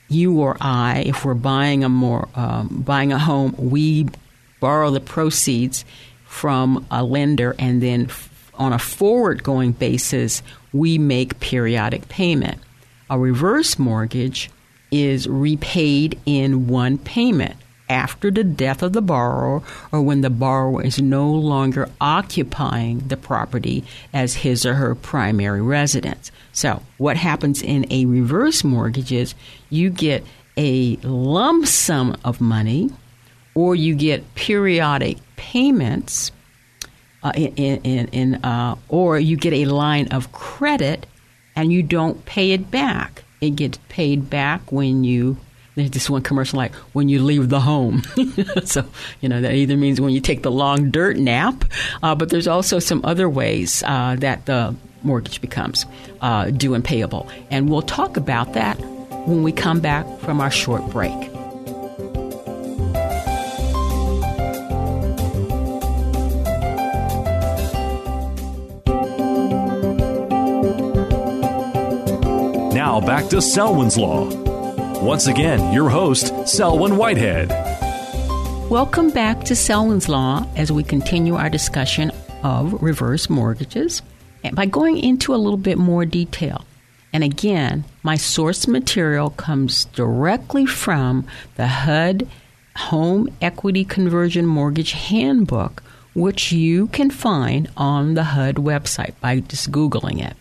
you 0.10 0.40
or 0.40 0.58
I, 0.60 1.04
if 1.06 1.24
we're 1.24 1.36
buying 1.36 1.84
a 1.84 1.90
more 1.90 2.28
um, 2.36 2.84
buying 2.86 3.14
a 3.14 3.20
home, 3.20 3.56
we 3.58 4.08
borrow 4.60 4.92
the 4.92 5.00
proceeds 5.00 5.86
from 6.26 6.86
a 6.92 7.04
lender, 7.04 7.56
and 7.58 7.82
then 7.82 8.06
f- 8.06 8.52
on 8.54 8.74
a 8.74 8.80
forward 8.80 9.44
going 9.44 9.72
basis, 9.72 10.44
we 10.74 10.98
make 10.98 11.40
periodic 11.40 12.08
payment. 12.10 12.60
A 13.10 13.18
reverse 13.18 13.80
mortgage 13.80 14.52
is 14.92 15.28
repaid 15.28 16.20
in 16.26 16.68
one 16.68 16.98
payment 16.98 17.56
after 17.90 18.30
the 18.30 18.44
death 18.44 18.84
of 18.84 18.94
the 18.94 19.02
borrower 19.02 19.64
or 19.92 20.02
when 20.02 20.22
the 20.22 20.30
borrower 20.30 20.84
is 20.84 21.02
no 21.02 21.30
longer 21.32 21.90
occupying 22.00 23.00
the 23.00 23.18
property 23.18 23.84
as 24.14 24.36
his 24.36 24.66
or 24.66 24.76
her 24.76 24.94
primary 24.94 25.62
residence. 25.62 26.32
So, 26.52 26.84
what 26.98 27.18
happens 27.18 27.62
in 27.62 27.92
a 27.92 28.06
reverse 28.06 28.64
mortgage 28.64 29.12
is 29.12 29.34
you 29.70 29.90
get 29.90 30.24
a 30.56 30.98
lump 30.98 31.66
sum 31.66 32.16
of 32.24 32.40
money 32.40 32.92
or 33.56 33.76
you 33.76 33.96
get 33.96 34.36
periodic 34.36 35.18
payments 35.36 36.32
uh, 37.24 37.32
in, 37.36 37.82
in, 37.84 38.08
in 38.10 38.36
uh, 38.46 38.76
or 38.88 39.20
you 39.20 39.36
get 39.36 39.54
a 39.54 39.66
line 39.66 40.08
of 40.10 40.32
credit 40.32 41.06
and 41.56 41.72
you 41.72 41.84
don't 41.84 42.26
pay 42.26 42.52
it 42.52 42.72
back 42.72 43.24
it 43.42 43.52
gets 43.52 43.80
paid 43.90 44.30
back 44.30 44.72
when 44.72 45.04
you 45.04 45.38
there's 45.76 45.92
this 45.92 46.10
one 46.10 46.22
commercial 46.22 46.58
like 46.58 46.76
when 46.94 47.08
you 47.08 47.24
leave 47.24 47.48
the 47.48 47.62
home. 47.62 48.04
so, 48.66 48.86
you 49.22 49.30
know, 49.30 49.40
that 49.40 49.54
either 49.54 49.78
means 49.78 50.02
when 50.02 50.12
you 50.12 50.20
take 50.20 50.44
the 50.44 50.52
long 50.52 50.92
dirt 50.92 51.16
nap, 51.16 51.64
uh, 52.04 52.14
but 52.16 52.30
there's 52.30 52.48
also 52.48 52.80
some 52.80 53.00
other 53.06 53.30
ways 53.30 53.82
uh, 53.86 54.18
that 54.20 54.46
the 54.46 54.76
mortgage 55.04 55.40
becomes 55.40 55.86
uh, 56.20 56.50
due 56.50 56.74
and 56.74 56.84
payable. 56.84 57.30
And 57.50 57.70
we'll 57.70 57.82
talk 57.82 58.18
about 58.18 58.54
that 58.54 58.78
when 59.26 59.44
we 59.44 59.54
come 59.54 59.80
back 59.80 60.06
from 60.20 60.42
our 60.42 60.52
short 60.52 60.86
break. 60.90 61.29
Back 73.10 73.28
to 73.28 73.42
Selwyn's 73.42 73.98
Law. 73.98 74.30
Once 75.02 75.26
again, 75.26 75.74
your 75.74 75.90
host, 75.90 76.32
Selwyn 76.48 76.96
Whitehead. 76.96 77.50
Welcome 78.70 79.10
back 79.10 79.44
to 79.46 79.56
Selwyn's 79.56 80.08
Law 80.08 80.46
as 80.56 80.72
we 80.72 80.84
continue 80.84 81.34
our 81.34 81.50
discussion 81.50 82.12
of 82.44 82.84
reverse 82.84 83.28
mortgages 83.28 84.04
and 84.44 84.56
by 84.56 84.68
going 84.68 85.00
into 85.00 85.34
a 85.34 85.42
little 85.42 85.58
bit 85.58 85.80
more 85.80 86.06
detail. 86.06 86.66
And 87.12 87.24
again, 87.24 87.84
my 88.04 88.16
source 88.16 88.68
material 88.68 89.32
comes 89.32 89.86
directly 89.86 90.68
from 90.68 91.26
the 91.56 91.66
HUD 91.66 92.28
Home 92.76 93.28
Equity 93.42 93.86
Conversion 93.86 94.46
Mortgage 94.46 94.92
Handbook, 94.92 95.82
which 96.14 96.52
you 96.52 96.86
can 96.90 97.10
find 97.10 97.72
on 97.76 98.14
the 98.14 98.26
HUD 98.26 98.58
website 98.58 99.16
by 99.20 99.40
just 99.40 99.72
Googling 99.72 100.24
it. 100.24 100.38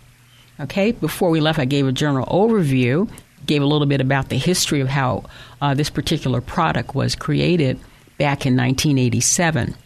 Okay, 0.60 0.92
before 0.92 1.30
we 1.30 1.40
left, 1.40 1.58
I 1.58 1.64
gave 1.64 1.86
a 1.86 1.92
general 1.92 2.26
overview, 2.26 3.08
gave 3.46 3.62
a 3.62 3.66
little 3.66 3.86
bit 3.86 4.00
about 4.00 4.28
the 4.28 4.38
history 4.38 4.80
of 4.80 4.88
how 4.88 5.24
uh, 5.60 5.74
this 5.74 5.90
particular 5.90 6.40
product 6.40 6.94
was 6.94 7.14
created 7.14 7.78
back 8.18 8.44
in 8.44 8.56
1987. 8.56 9.76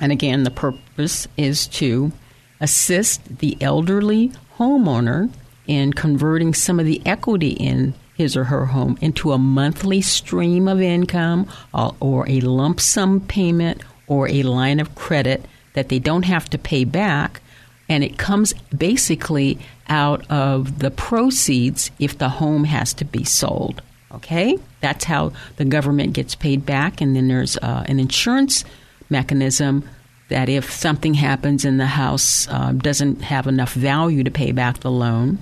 And 0.00 0.12
again, 0.12 0.44
the 0.44 0.50
purpose 0.50 1.26
is 1.36 1.66
to 1.68 2.12
assist 2.60 3.38
the 3.38 3.56
elderly 3.60 4.32
homeowner 4.58 5.30
in 5.66 5.92
converting 5.92 6.54
some 6.54 6.78
of 6.78 6.86
the 6.86 7.02
equity 7.04 7.50
in 7.50 7.94
his 8.14 8.36
or 8.36 8.44
her 8.44 8.66
home 8.66 8.96
into 9.00 9.32
a 9.32 9.38
monthly 9.38 10.00
stream 10.00 10.68
of 10.68 10.80
income 10.80 11.48
uh, 11.74 11.90
or 12.00 12.28
a 12.28 12.40
lump 12.40 12.80
sum 12.80 13.20
payment 13.20 13.82
or 14.06 14.28
a 14.28 14.42
line 14.42 14.80
of 14.80 14.94
credit 14.94 15.44
that 15.74 15.88
they 15.88 15.98
don't 15.98 16.24
have 16.24 16.48
to 16.48 16.58
pay 16.58 16.84
back. 16.84 17.42
And 17.88 18.02
it 18.02 18.18
comes 18.18 18.52
basically 18.76 19.58
out 19.88 20.28
of 20.30 20.80
the 20.80 20.90
proceeds 20.90 21.90
if 21.98 22.18
the 22.18 22.28
home 22.28 22.64
has 22.64 22.92
to 22.94 23.04
be 23.04 23.24
sold. 23.24 23.82
Okay? 24.12 24.58
That's 24.80 25.04
how 25.04 25.32
the 25.56 25.64
government 25.64 26.12
gets 26.12 26.34
paid 26.34 26.66
back. 26.66 27.00
And 27.00 27.14
then 27.14 27.28
there's 27.28 27.56
uh, 27.58 27.84
an 27.86 28.00
insurance 28.00 28.64
mechanism 29.08 29.88
that 30.28 30.48
if 30.48 30.72
something 30.72 31.14
happens 31.14 31.64
and 31.64 31.78
the 31.78 31.86
house 31.86 32.48
uh, 32.48 32.72
doesn't 32.72 33.22
have 33.22 33.46
enough 33.46 33.72
value 33.72 34.24
to 34.24 34.30
pay 34.30 34.52
back 34.52 34.80
the 34.80 34.90
loan, 34.90 35.38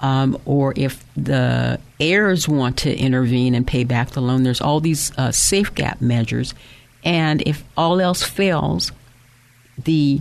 um, 0.00 0.38
or 0.44 0.74
if 0.76 1.04
the 1.16 1.80
heirs 1.98 2.48
want 2.48 2.78
to 2.78 2.94
intervene 2.96 3.54
and 3.54 3.66
pay 3.66 3.84
back 3.84 4.10
the 4.10 4.20
loan, 4.20 4.42
there's 4.42 4.60
all 4.60 4.80
these 4.80 5.12
uh, 5.18 5.32
gap 5.74 6.00
measures. 6.00 6.54
And 7.04 7.42
if 7.42 7.64
all 7.76 8.00
else 8.00 8.22
fails, 8.22 8.92
the 9.82 10.20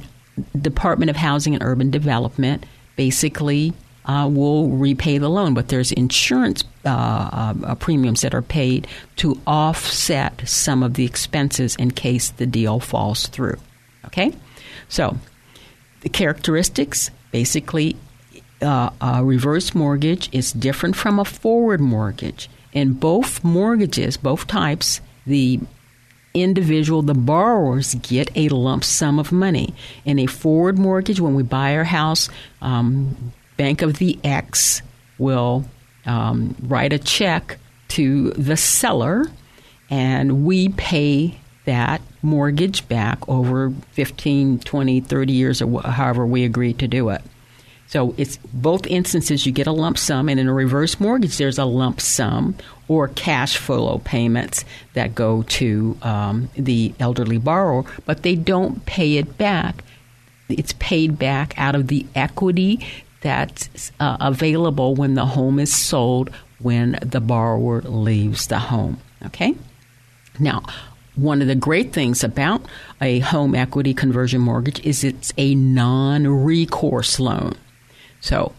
Department 0.59 1.09
of 1.09 1.15
Housing 1.15 1.53
and 1.53 1.63
Urban 1.63 1.91
Development 1.91 2.65
basically 2.95 3.73
uh, 4.05 4.29
will 4.31 4.69
repay 4.69 5.17
the 5.17 5.29
loan, 5.29 5.53
but 5.53 5.69
there's 5.69 5.91
insurance 5.91 6.63
uh, 6.85 7.53
uh, 7.65 7.75
premiums 7.75 8.21
that 8.21 8.33
are 8.33 8.41
paid 8.41 8.87
to 9.17 9.39
offset 9.47 10.47
some 10.47 10.83
of 10.83 10.95
the 10.95 11.05
expenses 11.05 11.75
in 11.77 11.91
case 11.91 12.29
the 12.31 12.45
deal 12.45 12.79
falls 12.79 13.27
through. 13.27 13.57
Okay? 14.05 14.33
So, 14.89 15.17
the 16.01 16.09
characteristics 16.09 17.09
basically, 17.31 17.95
uh, 18.61 18.89
a 19.01 19.23
reverse 19.23 19.73
mortgage 19.73 20.29
is 20.31 20.51
different 20.51 20.95
from 20.95 21.19
a 21.19 21.25
forward 21.25 21.79
mortgage. 21.79 22.49
In 22.73 22.93
both 22.93 23.43
mortgages, 23.43 24.17
both 24.17 24.47
types, 24.47 24.99
the 25.25 25.59
individual, 26.33 27.01
the 27.01 27.13
borrowers 27.13 27.95
get 27.95 28.31
a 28.35 28.49
lump 28.49 28.83
sum 28.83 29.19
of 29.19 29.31
money. 29.31 29.73
In 30.05 30.19
a 30.19 30.25
forward 30.25 30.77
mortgage, 30.77 31.19
when 31.19 31.35
we 31.35 31.43
buy 31.43 31.75
our 31.75 31.83
house, 31.83 32.29
um, 32.61 33.33
Bank 33.57 33.81
of 33.81 33.99
the 33.99 34.19
X 34.23 34.81
will 35.17 35.65
um, 36.05 36.55
write 36.63 36.91
a 36.91 36.99
check 36.99 37.59
to 37.89 38.31
the 38.31 38.57
seller, 38.57 39.27
and 39.89 40.43
we 40.45 40.69
pay 40.69 41.39
that 41.65 42.01
mortgage 42.21 42.87
back 42.87 43.19
over 43.29 43.71
15, 43.91 44.59
20, 44.59 45.01
30 45.01 45.33
years, 45.33 45.61
or 45.61 45.81
however 45.83 46.25
we 46.25 46.43
agree 46.43 46.73
to 46.73 46.87
do 46.87 47.09
it. 47.09 47.21
So 47.87 48.15
it's 48.17 48.37
both 48.51 48.87
instances 48.87 49.45
you 49.45 49.51
get 49.51 49.67
a 49.67 49.71
lump 49.71 49.99
sum, 49.99 50.29
and 50.29 50.39
in 50.39 50.47
a 50.47 50.53
reverse 50.53 50.99
mortgage, 50.99 51.37
there's 51.37 51.59
a 51.59 51.65
lump 51.65 52.01
sum 52.01 52.55
or 52.87 53.07
cash 53.09 53.57
flow 53.57 53.99
payments 53.99 54.65
that 54.93 55.15
go 55.15 55.43
to 55.43 55.97
um, 56.01 56.49
the 56.55 56.93
elderly 56.99 57.37
borrower, 57.37 57.83
but 58.05 58.23
they 58.23 58.35
don't 58.35 58.85
pay 58.85 59.17
it 59.17 59.37
back. 59.37 59.83
It's 60.49 60.73
paid 60.73 61.17
back 61.17 61.53
out 61.57 61.75
of 61.75 61.87
the 61.87 62.05
equity 62.13 62.85
that's 63.21 63.91
uh, 63.99 64.17
available 64.19 64.95
when 64.95 65.15
the 65.15 65.25
home 65.25 65.59
is 65.59 65.73
sold 65.73 66.29
when 66.59 66.97
the 67.01 67.21
borrower 67.21 67.81
leaves 67.81 68.47
the 68.47 68.59
home. 68.59 68.99
Okay? 69.25 69.55
Now, 70.39 70.63
one 71.15 71.41
of 71.41 71.47
the 71.47 71.55
great 71.55 71.93
things 71.93 72.23
about 72.23 72.65
a 73.01 73.19
home 73.19 73.53
equity 73.53 73.93
conversion 73.93 74.41
mortgage 74.41 74.79
is 74.85 75.03
it's 75.03 75.31
a 75.37 75.55
non 75.55 76.27
recourse 76.27 77.19
loan. 77.19 77.53
So, 78.19 78.53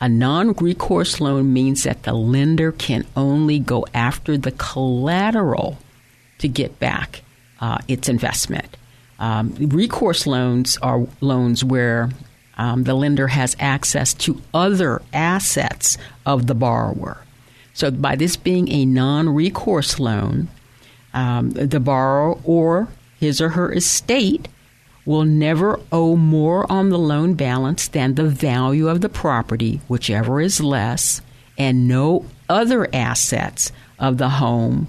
a 0.00 0.08
non 0.08 0.52
recourse 0.54 1.20
loan 1.20 1.52
means 1.52 1.82
that 1.84 2.04
the 2.04 2.14
lender 2.14 2.72
can 2.72 3.06
only 3.16 3.58
go 3.58 3.86
after 3.92 4.38
the 4.38 4.52
collateral 4.52 5.78
to 6.38 6.48
get 6.48 6.78
back 6.78 7.22
uh, 7.60 7.78
its 7.86 8.08
investment. 8.08 8.76
Um, 9.18 9.54
recourse 9.58 10.26
loans 10.26 10.78
are 10.78 11.06
loans 11.20 11.62
where 11.62 12.10
um, 12.56 12.84
the 12.84 12.94
lender 12.94 13.28
has 13.28 13.54
access 13.60 14.14
to 14.14 14.40
other 14.54 15.02
assets 15.12 15.98
of 16.24 16.46
the 16.46 16.54
borrower. 16.54 17.22
So, 17.74 17.90
by 17.90 18.16
this 18.16 18.36
being 18.36 18.70
a 18.70 18.86
non 18.86 19.28
recourse 19.28 19.98
loan, 19.98 20.48
um, 21.12 21.50
the 21.50 21.80
borrower 21.80 22.38
or 22.44 22.88
his 23.18 23.40
or 23.40 23.50
her 23.50 23.72
estate 23.72 24.48
will 25.04 25.24
never 25.24 25.80
owe 25.90 26.16
more 26.16 26.70
on 26.70 26.90
the 26.90 26.98
loan 26.98 27.34
balance 27.34 27.88
than 27.88 28.14
the 28.14 28.28
value 28.28 28.88
of 28.88 29.00
the 29.00 29.08
property, 29.08 29.80
whichever 29.88 30.40
is 30.40 30.60
less, 30.60 31.20
and 31.58 31.88
no 31.88 32.24
other 32.48 32.88
assets 32.92 33.72
of 33.98 34.18
the 34.18 34.28
home 34.28 34.88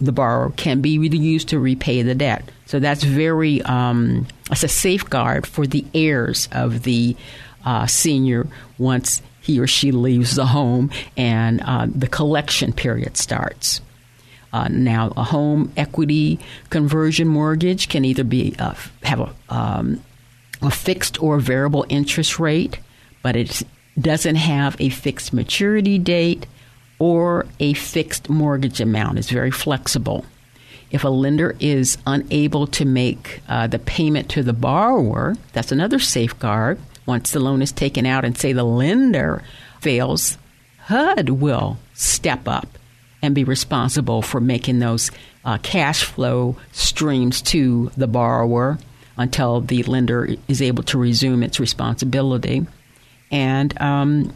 the 0.00 0.12
borrower 0.12 0.50
can 0.50 0.80
be 0.80 0.90
used 0.90 1.48
to 1.48 1.58
repay 1.58 2.02
the 2.02 2.14
debt. 2.14 2.50
So 2.66 2.80
that's 2.80 3.02
very 3.02 3.62
um, 3.62 4.26
a 4.50 4.56
safeguard 4.56 5.46
for 5.46 5.66
the 5.66 5.84
heirs 5.94 6.48
of 6.52 6.82
the 6.82 7.16
uh, 7.64 7.86
senior 7.86 8.46
once 8.78 9.22
he 9.40 9.58
or 9.58 9.66
she 9.66 9.90
leaves 9.90 10.34
the 10.34 10.46
home 10.46 10.90
and 11.16 11.62
uh, 11.62 11.86
the 11.92 12.08
collection 12.08 12.72
period 12.72 13.16
starts. 13.16 13.80
Uh, 14.52 14.68
now, 14.68 15.12
a 15.16 15.24
home 15.24 15.72
equity 15.76 16.38
conversion 16.70 17.28
mortgage 17.28 17.88
can 17.88 18.04
either 18.04 18.24
be 18.24 18.54
uh, 18.58 18.74
have 19.02 19.20
a, 19.20 19.34
um, 19.48 20.02
a 20.60 20.70
fixed 20.70 21.22
or 21.22 21.38
variable 21.38 21.86
interest 21.88 22.38
rate, 22.38 22.80
but 23.22 23.36
it 23.36 23.62
doesn't 24.00 24.36
have 24.36 24.76
a 24.80 24.88
fixed 24.88 25.32
maturity 25.32 25.98
date 25.98 26.46
or 26.98 27.46
a 27.60 27.74
fixed 27.74 28.28
mortgage 28.28 28.80
amount. 28.80 29.18
It's 29.18 29.30
very 29.30 29.50
flexible. 29.50 30.24
If 30.90 31.04
a 31.04 31.08
lender 31.08 31.56
is 31.60 31.98
unable 32.06 32.66
to 32.68 32.84
make 32.84 33.42
uh, 33.48 33.68
the 33.68 33.78
payment 33.78 34.28
to 34.30 34.42
the 34.42 34.52
borrower, 34.52 35.36
that's 35.52 35.70
another 35.70 36.00
safeguard. 36.00 36.80
Once 37.06 37.30
the 37.30 37.40
loan 37.40 37.62
is 37.62 37.72
taken 37.72 38.06
out 38.06 38.24
and 38.24 38.36
say 38.36 38.52
the 38.52 38.64
lender 38.64 39.42
fails, 39.80 40.36
HUD 40.86 41.30
will 41.30 41.78
step 41.94 42.48
up 42.48 42.76
and 43.22 43.34
be 43.34 43.44
responsible 43.44 44.22
for 44.22 44.40
making 44.40 44.78
those 44.78 45.10
uh, 45.44 45.58
cash 45.58 46.04
flow 46.04 46.56
streams 46.72 47.42
to 47.42 47.90
the 47.96 48.06
borrower 48.06 48.78
until 49.16 49.60
the 49.60 49.82
lender 49.82 50.36
is 50.48 50.62
able 50.62 50.82
to 50.84 50.98
resume 50.98 51.42
its 51.42 51.60
responsibility. 51.60 52.66
And 53.30 53.80
um, 53.80 54.32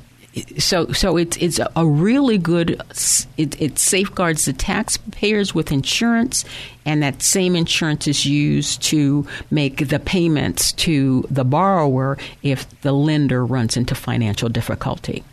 so, 0.59 0.93
so 0.93 1.17
it's 1.17 1.37
it's 1.37 1.61
a 1.77 1.87
really 1.87 2.39
good. 2.39 2.81
It, 3.37 3.61
it, 3.61 3.79
safeguards 3.79 4.45
the 4.45 4.53
taxpayers 4.53 5.55
with 5.55 5.71
insurance, 5.71 6.45
and 6.85 7.03
that 7.03 7.23
same 7.23 7.55
insurance 7.55 8.09
is 8.09 8.27
used 8.27 8.83
to 8.85 9.27
make 9.51 9.89
the 9.89 9.99
payments 10.01 10.73
to 10.73 11.25
the 11.31 11.45
borrower 11.45 12.19
if 12.43 12.69
the 12.81 12.93
lender 12.93 13.45
runs 13.47 13.77
into 13.77 13.95
financial 13.95 14.49
difficulty. 14.49 15.25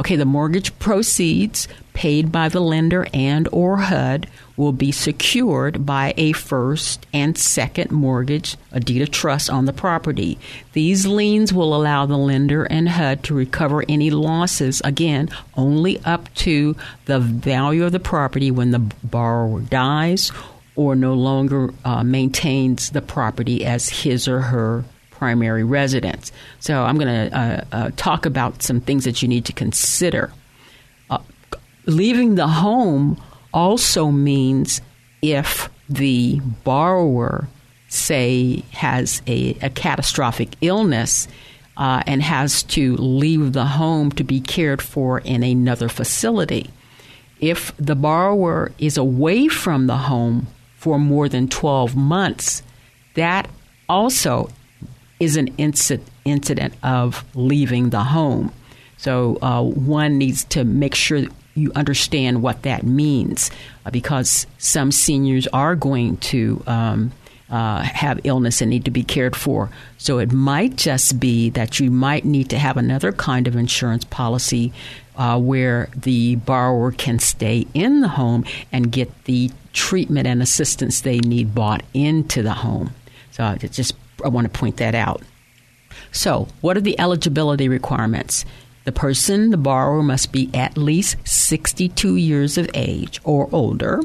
Okay, 0.00 0.14
the 0.14 0.24
mortgage 0.24 0.78
proceeds 0.78 1.66
paid 1.92 2.30
by 2.30 2.48
the 2.48 2.60
lender 2.60 3.08
and 3.12 3.48
or 3.50 3.78
HUD 3.78 4.28
will 4.56 4.70
be 4.72 4.92
secured 4.92 5.84
by 5.84 6.14
a 6.16 6.32
first 6.32 7.04
and 7.12 7.36
second 7.36 7.90
mortgage, 7.90 8.56
a 8.70 8.78
deed 8.78 9.02
of 9.02 9.10
trust 9.10 9.50
on 9.50 9.64
the 9.64 9.72
property. 9.72 10.38
These 10.72 11.06
liens 11.06 11.52
will 11.52 11.74
allow 11.74 12.06
the 12.06 12.16
lender 12.16 12.64
and 12.64 12.88
HUD 12.88 13.24
to 13.24 13.34
recover 13.34 13.84
any 13.88 14.10
losses, 14.10 14.80
again, 14.84 15.30
only 15.56 15.98
up 16.04 16.32
to 16.36 16.76
the 17.06 17.18
value 17.18 17.84
of 17.84 17.90
the 17.90 17.98
property 17.98 18.52
when 18.52 18.70
the 18.70 18.78
borrower 18.78 19.60
dies 19.62 20.30
or 20.76 20.94
no 20.94 21.14
longer 21.14 21.74
uh, 21.84 22.04
maintains 22.04 22.90
the 22.90 23.02
property 23.02 23.64
as 23.64 23.88
his 23.88 24.28
or 24.28 24.42
her 24.42 24.84
primary 25.18 25.64
residence. 25.64 26.30
So 26.60 26.84
I'm 26.84 26.96
going 26.96 27.30
to 27.30 27.36
uh, 27.36 27.64
uh, 27.72 27.90
talk 27.96 28.24
about 28.24 28.62
some 28.62 28.80
things 28.80 29.04
that 29.04 29.20
you 29.20 29.28
need 29.28 29.44
to 29.46 29.52
consider. 29.52 30.32
Uh, 31.10 31.18
leaving 31.86 32.36
the 32.36 32.46
home 32.46 33.20
also 33.52 34.10
means 34.10 34.80
if 35.20 35.68
the 35.88 36.40
borrower, 36.64 37.48
say, 37.88 38.62
has 38.72 39.20
a, 39.26 39.56
a 39.60 39.70
catastrophic 39.70 40.50
illness 40.60 41.26
uh, 41.76 42.02
and 42.06 42.22
has 42.22 42.62
to 42.64 42.96
leave 42.96 43.52
the 43.52 43.64
home 43.64 44.10
to 44.12 44.24
be 44.24 44.40
cared 44.40 44.80
for 44.80 45.20
in 45.20 45.42
another 45.42 45.88
facility. 45.88 46.70
If 47.40 47.76
the 47.76 47.94
borrower 47.94 48.72
is 48.78 48.96
away 48.96 49.48
from 49.48 49.86
the 49.86 49.96
home 49.96 50.48
for 50.76 50.98
more 50.98 51.28
than 51.28 51.48
12 51.48 51.96
months, 51.96 52.62
that 53.14 53.48
also 53.88 54.50
is 55.20 55.36
an 55.36 55.48
incident 55.58 56.74
of 56.82 57.24
leaving 57.34 57.90
the 57.90 58.04
home. 58.04 58.52
So 58.96 59.38
uh, 59.42 59.62
one 59.62 60.18
needs 60.18 60.44
to 60.44 60.64
make 60.64 60.94
sure 60.94 61.24
you 61.54 61.72
understand 61.74 62.42
what 62.42 62.62
that 62.62 62.84
means 62.84 63.50
uh, 63.84 63.90
because 63.90 64.46
some 64.58 64.92
seniors 64.92 65.46
are 65.48 65.74
going 65.74 66.16
to 66.18 66.62
um, 66.66 67.12
uh, 67.50 67.80
have 67.82 68.20
illness 68.24 68.60
and 68.60 68.70
need 68.70 68.84
to 68.84 68.90
be 68.90 69.02
cared 69.02 69.34
for. 69.34 69.70
So 69.96 70.18
it 70.18 70.32
might 70.32 70.76
just 70.76 71.18
be 71.18 71.50
that 71.50 71.80
you 71.80 71.90
might 71.90 72.24
need 72.24 72.50
to 72.50 72.58
have 72.58 72.76
another 72.76 73.12
kind 73.12 73.48
of 73.48 73.56
insurance 73.56 74.04
policy 74.04 74.72
uh, 75.16 75.38
where 75.40 75.88
the 75.96 76.36
borrower 76.36 76.92
can 76.92 77.18
stay 77.18 77.66
in 77.74 78.00
the 78.00 78.08
home 78.08 78.44
and 78.70 78.92
get 78.92 79.24
the 79.24 79.50
treatment 79.72 80.26
and 80.26 80.42
assistance 80.42 81.00
they 81.00 81.18
need 81.18 81.54
bought 81.54 81.82
into 81.94 82.42
the 82.42 82.54
home. 82.54 82.92
So 83.32 83.56
it's 83.60 83.76
just 83.76 83.94
I 84.24 84.28
want 84.28 84.52
to 84.52 84.58
point 84.58 84.78
that 84.78 84.94
out. 84.94 85.22
So, 86.12 86.48
what 86.60 86.76
are 86.76 86.80
the 86.80 86.98
eligibility 86.98 87.68
requirements? 87.68 88.44
The 88.84 88.92
person, 88.92 89.50
the 89.50 89.56
borrower, 89.56 90.02
must 90.02 90.32
be 90.32 90.50
at 90.54 90.78
least 90.78 91.16
62 91.28 92.16
years 92.16 92.56
of 92.56 92.70
age 92.74 93.20
or 93.24 93.48
older. 93.52 94.00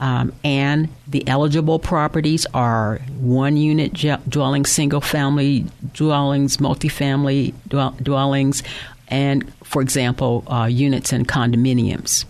Um, 0.00 0.32
and 0.42 0.88
the 1.06 1.26
eligible 1.28 1.78
properties 1.78 2.46
are 2.54 2.98
one 3.18 3.56
unit 3.56 3.92
dwellings, 4.28 4.70
single 4.70 5.02
family 5.02 5.66
dwellings, 5.92 6.56
multifamily 6.56 7.52
dwellings, 8.02 8.62
and, 9.08 9.52
for 9.62 9.82
example, 9.82 10.42
uh, 10.50 10.64
units 10.64 11.12
and 11.12 11.28
condominiums. 11.28 12.24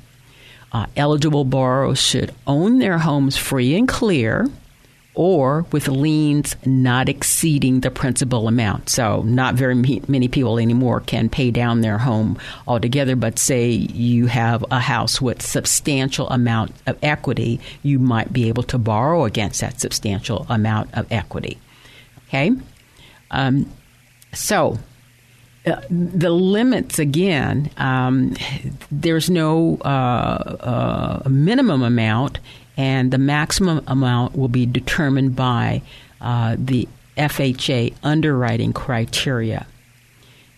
Uh, 0.72 0.86
eligible 0.96 1.44
borrowers 1.44 2.00
should 2.00 2.34
own 2.46 2.78
their 2.78 2.98
homes 2.98 3.36
free 3.36 3.74
and 3.74 3.88
clear 3.88 4.48
or 5.14 5.66
with 5.72 5.88
liens 5.88 6.54
not 6.64 7.08
exceeding 7.08 7.80
the 7.80 7.90
principal 7.90 8.46
amount. 8.46 8.88
So, 8.88 9.22
not 9.22 9.54
very 9.54 9.74
many 9.74 10.28
people 10.28 10.58
anymore 10.58 11.00
can 11.00 11.28
pay 11.28 11.50
down 11.50 11.80
their 11.80 11.98
home 11.98 12.38
altogether, 12.66 13.16
but 13.16 13.38
say 13.38 13.70
you 13.70 14.26
have 14.26 14.64
a 14.70 14.78
house 14.78 15.20
with 15.20 15.42
substantial 15.42 16.28
amount 16.30 16.72
of 16.86 16.96
equity, 17.02 17.60
you 17.82 17.98
might 17.98 18.32
be 18.32 18.48
able 18.48 18.62
to 18.64 18.78
borrow 18.78 19.24
against 19.24 19.60
that 19.60 19.80
substantial 19.80 20.46
amount 20.48 20.94
of 20.94 21.10
equity. 21.10 21.58
Okay? 22.28 22.52
Um, 23.32 23.70
so, 24.32 24.78
uh, 25.66 25.80
the 25.90 26.30
limits 26.30 26.98
again, 26.98 27.70
um, 27.76 28.34
there's 28.90 29.28
no 29.28 29.76
uh, 29.84 30.56
uh, 31.24 31.28
minimum 31.28 31.82
amount, 31.82 32.38
and 32.80 33.10
the 33.10 33.18
maximum 33.18 33.84
amount 33.86 34.34
will 34.34 34.48
be 34.48 34.64
determined 34.64 35.36
by 35.36 35.82
uh, 36.18 36.56
the 36.58 36.88
FHA 37.14 37.92
underwriting 38.02 38.72
criteria. 38.72 39.66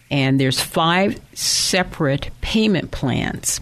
And 0.08 0.38
there's 0.38 0.60
five 0.60 1.20
separate 1.34 2.30
payment 2.40 2.92
plans. 2.92 3.60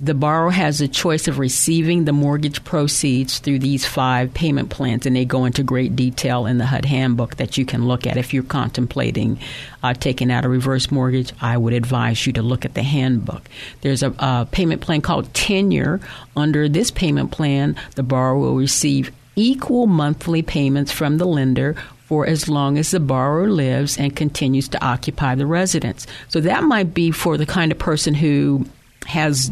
The 0.00 0.14
borrower 0.14 0.50
has 0.50 0.80
a 0.80 0.88
choice 0.88 1.26
of 1.28 1.38
receiving 1.38 2.04
the 2.04 2.12
mortgage 2.12 2.62
proceeds 2.64 3.38
through 3.38 3.58
these 3.58 3.84
five 3.84 4.32
payment 4.32 4.70
plans, 4.70 5.06
and 5.06 5.16
they 5.16 5.24
go 5.24 5.44
into 5.44 5.62
great 5.62 5.96
detail 5.96 6.46
in 6.46 6.58
the 6.58 6.66
HUD 6.66 6.84
handbook 6.84 7.36
that 7.36 7.58
you 7.58 7.64
can 7.64 7.86
look 7.88 8.06
at. 8.06 8.16
If 8.16 8.32
you're 8.32 8.42
contemplating 8.42 9.38
uh, 9.82 9.94
taking 9.94 10.30
out 10.30 10.44
a 10.44 10.48
reverse 10.48 10.90
mortgage, 10.90 11.32
I 11.40 11.56
would 11.56 11.72
advise 11.72 12.26
you 12.26 12.32
to 12.34 12.42
look 12.42 12.64
at 12.64 12.74
the 12.74 12.82
handbook. 12.82 13.48
There's 13.80 14.02
a, 14.02 14.14
a 14.18 14.46
payment 14.50 14.82
plan 14.82 15.00
called 15.00 15.32
Tenure. 15.34 16.00
Under 16.36 16.68
this 16.68 16.90
payment 16.90 17.32
plan, 17.32 17.76
the 17.96 18.02
borrower 18.02 18.38
will 18.38 18.56
receive 18.56 19.12
equal 19.34 19.86
monthly 19.86 20.42
payments 20.42 20.92
from 20.92 21.18
the 21.18 21.26
lender 21.26 21.76
for 22.06 22.26
as 22.26 22.48
long 22.48 22.78
as 22.78 22.90
the 22.90 23.00
borrower 23.00 23.48
lives 23.48 23.98
and 23.98 24.16
continues 24.16 24.68
to 24.68 24.84
occupy 24.84 25.34
the 25.34 25.46
residence. 25.46 26.06
So 26.28 26.40
that 26.40 26.64
might 26.64 26.94
be 26.94 27.10
for 27.10 27.36
the 27.36 27.46
kind 27.46 27.70
of 27.70 27.78
person 27.78 28.14
who 28.14 28.66
has 29.06 29.50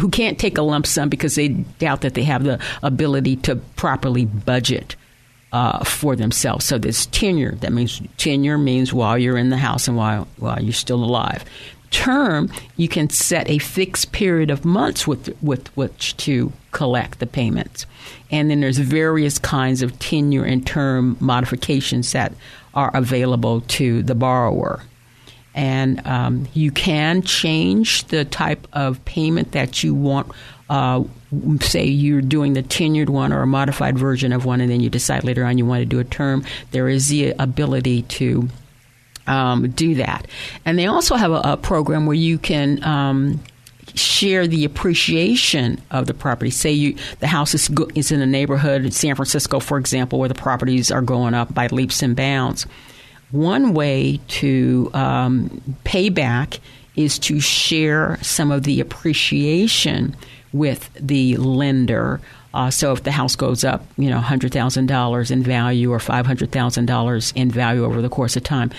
who 0.00 0.08
can't 0.08 0.38
take 0.38 0.58
a 0.58 0.62
lump 0.62 0.86
sum 0.86 1.08
because 1.08 1.34
they 1.34 1.48
doubt 1.48 2.00
that 2.00 2.14
they 2.14 2.24
have 2.24 2.44
the 2.44 2.58
ability 2.82 3.36
to 3.36 3.56
properly 3.76 4.24
budget 4.24 4.96
uh, 5.52 5.84
for 5.84 6.16
themselves. 6.16 6.64
So 6.64 6.78
this 6.78 7.06
tenure 7.06 7.52
that 7.56 7.72
means 7.72 8.00
tenure 8.16 8.58
means 8.58 8.92
while 8.92 9.18
you're 9.18 9.36
in 9.36 9.50
the 9.50 9.56
house 9.56 9.88
and 9.88 9.96
while 9.96 10.28
while 10.36 10.62
you're 10.62 10.72
still 10.72 11.02
alive. 11.02 11.44
Term 11.90 12.50
you 12.76 12.88
can 12.88 13.10
set 13.10 13.50
a 13.50 13.58
fixed 13.58 14.12
period 14.12 14.50
of 14.50 14.64
months 14.64 15.06
with 15.06 15.36
with 15.42 15.68
which 15.76 16.16
to 16.18 16.52
collect 16.70 17.18
the 17.18 17.26
payments, 17.26 17.84
and 18.30 18.48
then 18.48 18.60
there's 18.60 18.78
various 18.78 19.38
kinds 19.40 19.82
of 19.82 19.98
tenure 19.98 20.44
and 20.44 20.64
term 20.64 21.16
modifications 21.18 22.12
that 22.12 22.32
are 22.74 22.96
available 22.96 23.62
to 23.62 24.04
the 24.04 24.14
borrower 24.14 24.80
and 25.60 26.06
um, 26.06 26.48
you 26.54 26.70
can 26.70 27.20
change 27.20 28.04
the 28.04 28.24
type 28.24 28.66
of 28.72 29.04
payment 29.04 29.52
that 29.52 29.84
you 29.84 29.94
want. 29.94 30.32
Uh, 30.70 31.04
say 31.60 31.84
you're 31.84 32.22
doing 32.22 32.54
the 32.54 32.62
tenured 32.62 33.10
one 33.10 33.30
or 33.30 33.42
a 33.42 33.46
modified 33.46 33.98
version 33.98 34.32
of 34.32 34.46
one, 34.46 34.62
and 34.62 34.70
then 34.70 34.80
you 34.80 34.88
decide 34.88 35.22
later 35.22 35.44
on 35.44 35.58
you 35.58 35.66
want 35.66 35.82
to 35.82 35.84
do 35.84 35.98
a 35.98 36.04
term. 36.04 36.46
There 36.70 36.88
is 36.88 37.08
the 37.08 37.32
ability 37.32 38.02
to 38.02 38.48
um, 39.26 39.68
do 39.72 39.96
that, 39.96 40.26
and 40.64 40.78
they 40.78 40.86
also 40.86 41.16
have 41.16 41.30
a, 41.30 41.42
a 41.44 41.56
program 41.58 42.06
where 42.06 42.16
you 42.16 42.38
can. 42.38 42.82
Um, 42.82 43.40
share 43.96 44.46
the 44.46 44.64
appreciation 44.64 45.82
of 45.90 46.06
the 46.06 46.14
property. 46.14 46.48
Say 46.48 46.70
you 46.70 46.96
the 47.18 47.26
house 47.26 47.54
is, 47.54 47.68
is 47.96 48.12
in 48.12 48.22
a 48.22 48.26
neighborhood, 48.26 48.84
in 48.84 48.92
San 48.92 49.16
Francisco, 49.16 49.58
for 49.58 49.78
example, 49.78 50.20
where 50.20 50.28
the 50.28 50.34
properties 50.36 50.92
are 50.92 51.02
going 51.02 51.34
up 51.34 51.52
by 51.52 51.66
leaps 51.66 52.00
and 52.00 52.14
bounds 52.14 52.66
one 53.30 53.74
way 53.74 54.20
to 54.28 54.90
um, 54.94 55.62
pay 55.84 56.08
back 56.08 56.60
is 56.96 57.18
to 57.18 57.40
share 57.40 58.18
some 58.22 58.50
of 58.50 58.64
the 58.64 58.80
appreciation 58.80 60.16
with 60.52 60.90
the 60.94 61.36
lender. 61.36 62.20
Uh, 62.52 62.70
so 62.70 62.92
if 62.92 63.04
the 63.04 63.12
house 63.12 63.36
goes 63.36 63.62
up, 63.62 63.84
you 63.96 64.10
know, 64.10 64.18
hundred 64.18 64.52
thousand 64.52 64.86
dollars 64.86 65.30
in 65.30 65.42
value 65.42 65.92
or 65.92 66.00
five 66.00 66.26
hundred 66.26 66.50
thousand 66.50 66.86
dollars 66.86 67.32
in 67.36 67.50
value 67.50 67.84
over 67.84 68.02
the 68.02 68.08
course 68.08 68.36
of 68.36 68.42
time, 68.42 68.70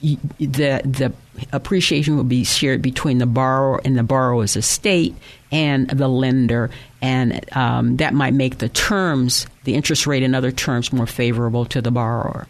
the 0.00 0.80
the 0.84 1.12
appreciation 1.52 2.16
will 2.16 2.24
be 2.24 2.44
shared 2.44 2.80
between 2.80 3.18
the 3.18 3.26
borrower 3.26 3.80
and 3.84 3.98
the 3.98 4.02
borrower's 4.02 4.56
estate 4.56 5.14
and 5.52 5.90
the 5.90 6.08
lender, 6.08 6.70
and 7.02 7.44
um, 7.56 7.98
that 7.98 8.14
might 8.14 8.34
make 8.34 8.58
the 8.58 8.68
terms, 8.70 9.46
the 9.64 9.74
interest 9.74 10.06
rate, 10.06 10.22
and 10.22 10.34
other 10.34 10.52
terms 10.52 10.92
more 10.92 11.06
favorable 11.06 11.66
to 11.66 11.82
the 11.82 11.90
borrower. 11.90 12.46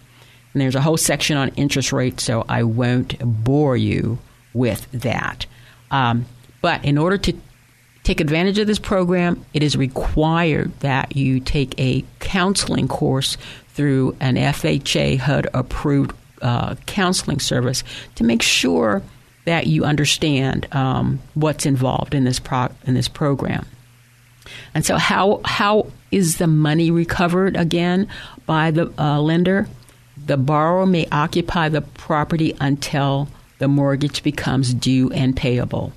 And 0.59 0.65
there's 0.65 0.75
a 0.75 0.81
whole 0.81 0.97
section 0.97 1.37
on 1.37 1.51
interest 1.51 1.93
rates, 1.93 2.25
so 2.25 2.45
I 2.49 2.65
won't 2.65 3.17
bore 3.45 3.77
you 3.77 4.19
with 4.53 4.91
that. 4.91 5.47
Um, 5.93 6.27
but 6.61 6.85
in 6.85 6.99
order 6.99 7.17
to 7.17 7.33
take 8.03 8.21
advantage 8.21 8.59
of 8.59 8.67
this 8.67 8.81
program, 8.81 9.45
it 9.55 9.63
is 9.63 9.77
required 9.77 10.73
that 10.81 11.15
you 11.15 11.39
take 11.39 11.79
a 11.79 12.05
counseling 12.19 12.89
course 12.89 13.37
through 13.69 14.17
an 14.19 14.35
FHA 14.35 15.19
HUD 15.19 15.47
approved 15.55 16.13
uh, 16.43 16.75
counseling 16.87 17.39
service 17.39 17.85
to 18.17 18.25
make 18.25 18.43
sure 18.43 19.01
that 19.45 19.69
you 19.69 19.85
understand 19.85 20.67
um, 20.75 21.21
what's 21.35 21.67
involved 21.67 22.17
in 22.17 22.25
this 22.25 22.41
pro- 22.41 22.75
in 22.85 22.95
this 22.95 23.07
program. 23.07 23.65
And 24.75 24.85
so, 24.85 24.97
how 24.97 25.41
how 25.45 25.93
is 26.11 26.39
the 26.39 26.49
money 26.49 26.91
recovered 26.91 27.57
again 27.57 28.09
by 28.45 28.73
the 28.73 28.93
uh, 28.99 29.21
lender? 29.21 29.69
The 30.29 30.37
borrower 30.37 30.85
may 30.85 31.07
occupy 31.11 31.71
the 31.71 31.81
property 31.81 32.55
until 32.61 33.31
the 33.61 33.67
mortgage 33.67 34.23
becomes 34.23 34.75
due 34.75 35.11
and 35.11 35.35
payable. 35.35 35.95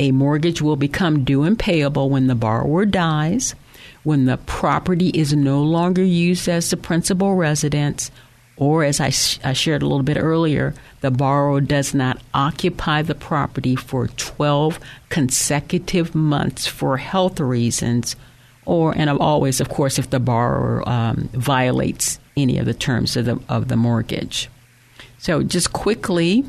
A 0.00 0.10
mortgage 0.10 0.60
will 0.60 0.74
become 0.74 1.22
due 1.22 1.44
and 1.44 1.56
payable 1.56 2.10
when 2.10 2.26
the 2.26 2.34
borrower 2.34 2.84
dies, 2.84 3.54
when 4.02 4.24
the 4.24 4.38
property 4.38 5.10
is 5.10 5.34
no 5.34 5.62
longer 5.62 6.02
used 6.02 6.48
as 6.48 6.68
the 6.68 6.76
principal 6.76 7.36
residence, 7.36 8.10
or 8.56 8.82
as 8.82 8.98
I, 8.98 9.10
sh- 9.10 9.38
I, 9.44 9.52
shared 9.52 9.82
a 9.82 9.86
little 9.86 10.02
bit 10.02 10.16
earlier, 10.16 10.74
the 11.00 11.12
borrower 11.12 11.60
does 11.60 11.94
not 11.94 12.20
occupy 12.34 13.02
the 13.02 13.14
property 13.14 13.76
for 13.76 14.08
12 14.08 14.80
consecutive 15.10 16.12
months 16.12 16.66
for 16.66 16.96
health 16.96 17.38
reasons, 17.38 18.16
or, 18.64 18.92
and 18.98 19.08
always, 19.10 19.60
of 19.60 19.68
course, 19.68 19.96
if 19.96 20.10
the 20.10 20.18
borrower 20.18 20.86
um, 20.88 21.28
violates 21.32 22.18
any 22.36 22.58
of 22.58 22.66
the 22.66 22.74
terms 22.74 23.16
of 23.16 23.24
the, 23.24 23.40
of 23.48 23.68
the 23.68 23.76
mortgage. 23.76 24.48
So, 25.18 25.42
just 25.42 25.72
quickly, 25.72 26.44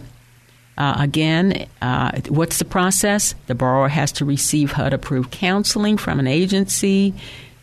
uh, 0.78 0.96
again, 1.00 1.68
uh, 1.82 2.20
what's 2.28 2.60
the 2.60 2.66
process? 2.66 3.36
The 3.48 3.56
borrower 3.56 3.88
has 3.88 4.12
to 4.14 4.26
receive 4.26 4.74
HUD 4.74 4.94
approved 4.94 5.32
counseling 5.32 5.98
from 5.98 6.20
an 6.20 6.28
agency. 6.28 7.14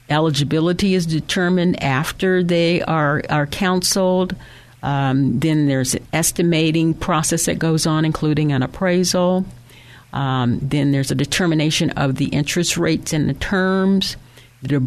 Eligibility 0.08 0.94
is 0.94 1.06
determined 1.06 1.82
after 1.82 2.42
they 2.42 2.82
are, 2.82 3.22
are 3.28 3.46
counseled. 3.46 4.34
Um, 4.82 5.38
then 5.38 5.66
there's 5.66 5.94
an 5.94 6.06
estimating 6.12 6.94
process 6.94 7.46
that 7.46 7.58
goes 7.58 7.86
on, 7.86 8.04
including 8.04 8.52
an 8.52 8.62
appraisal. 8.62 9.44
Um, 10.12 10.58
then 10.62 10.92
there's 10.92 11.10
a 11.10 11.14
determination 11.14 11.90
of 11.90 12.16
the 12.16 12.26
interest 12.26 12.76
rates 12.76 13.12
and 13.12 13.28
the 13.28 13.34
terms 13.34 14.16
the 14.62 14.78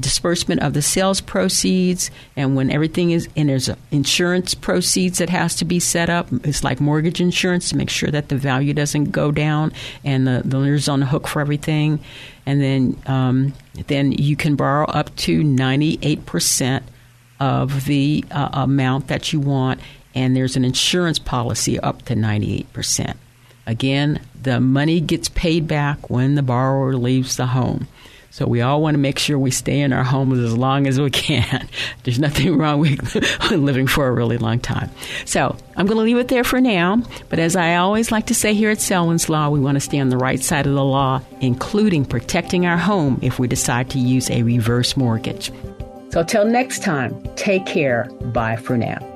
disbursement 0.00 0.62
of 0.62 0.72
the 0.72 0.82
sales 0.82 1.20
proceeds, 1.20 2.12
and 2.36 2.54
when 2.54 2.70
everything 2.70 3.10
is, 3.10 3.28
and 3.36 3.48
there's 3.48 3.68
insurance 3.90 4.54
proceeds 4.54 5.18
that 5.18 5.30
has 5.30 5.56
to 5.56 5.64
be 5.64 5.80
set 5.80 6.08
up. 6.08 6.28
It's 6.44 6.62
like 6.62 6.80
mortgage 6.80 7.20
insurance 7.20 7.70
to 7.70 7.76
make 7.76 7.90
sure 7.90 8.10
that 8.10 8.28
the 8.28 8.36
value 8.36 8.72
doesn't 8.72 9.10
go 9.10 9.32
down 9.32 9.72
and 10.04 10.28
the, 10.28 10.42
the 10.44 10.58
lender's 10.58 10.88
on 10.88 11.00
the 11.00 11.06
hook 11.06 11.26
for 11.26 11.40
everything. 11.40 11.98
And 12.46 12.62
then, 12.62 13.02
um, 13.06 13.52
then 13.88 14.12
you 14.12 14.36
can 14.36 14.54
borrow 14.54 14.86
up 14.86 15.14
to 15.16 15.42
98% 15.42 16.82
of 17.40 17.86
the 17.86 18.24
uh, 18.30 18.50
amount 18.52 19.08
that 19.08 19.32
you 19.32 19.40
want, 19.40 19.80
and 20.14 20.36
there's 20.36 20.56
an 20.56 20.64
insurance 20.64 21.18
policy 21.18 21.80
up 21.80 22.02
to 22.02 22.14
98%. 22.14 23.16
Again, 23.66 24.20
the 24.40 24.60
money 24.60 25.00
gets 25.00 25.28
paid 25.28 25.66
back 25.66 26.08
when 26.08 26.36
the 26.36 26.42
borrower 26.42 26.94
leaves 26.94 27.36
the 27.36 27.46
home. 27.46 27.88
So 28.36 28.46
we 28.46 28.60
all 28.60 28.82
want 28.82 28.96
to 28.96 28.98
make 28.98 29.18
sure 29.18 29.38
we 29.38 29.50
stay 29.50 29.80
in 29.80 29.94
our 29.94 30.04
homes 30.04 30.40
as 30.40 30.54
long 30.54 30.86
as 30.86 31.00
we 31.00 31.08
can. 31.08 31.66
There's 32.02 32.18
nothing 32.18 32.58
wrong 32.58 32.80
with 32.80 33.14
living 33.50 33.86
for 33.86 34.08
a 34.08 34.12
really 34.12 34.36
long 34.36 34.60
time. 34.60 34.90
So 35.24 35.56
I'm 35.74 35.86
going 35.86 35.96
to 35.96 36.02
leave 36.02 36.18
it 36.18 36.28
there 36.28 36.44
for 36.44 36.60
now. 36.60 37.02
But 37.30 37.38
as 37.38 37.56
I 37.56 37.76
always 37.76 38.12
like 38.12 38.26
to 38.26 38.34
say 38.34 38.52
here 38.52 38.68
at 38.68 38.82
Selwyn's 38.82 39.30
Law, 39.30 39.48
we 39.48 39.58
want 39.58 39.76
to 39.76 39.80
stay 39.80 39.98
on 40.00 40.10
the 40.10 40.18
right 40.18 40.38
side 40.38 40.66
of 40.66 40.74
the 40.74 40.84
law, 40.84 41.22
including 41.40 42.04
protecting 42.04 42.66
our 42.66 42.76
home 42.76 43.18
if 43.22 43.38
we 43.38 43.48
decide 43.48 43.88
to 43.92 43.98
use 43.98 44.28
a 44.28 44.42
reverse 44.42 44.98
mortgage. 44.98 45.50
So 46.10 46.22
till 46.22 46.44
next 46.44 46.82
time, 46.82 47.18
take 47.36 47.64
care. 47.64 48.04
Bye 48.34 48.56
for 48.56 48.76
now. 48.76 49.15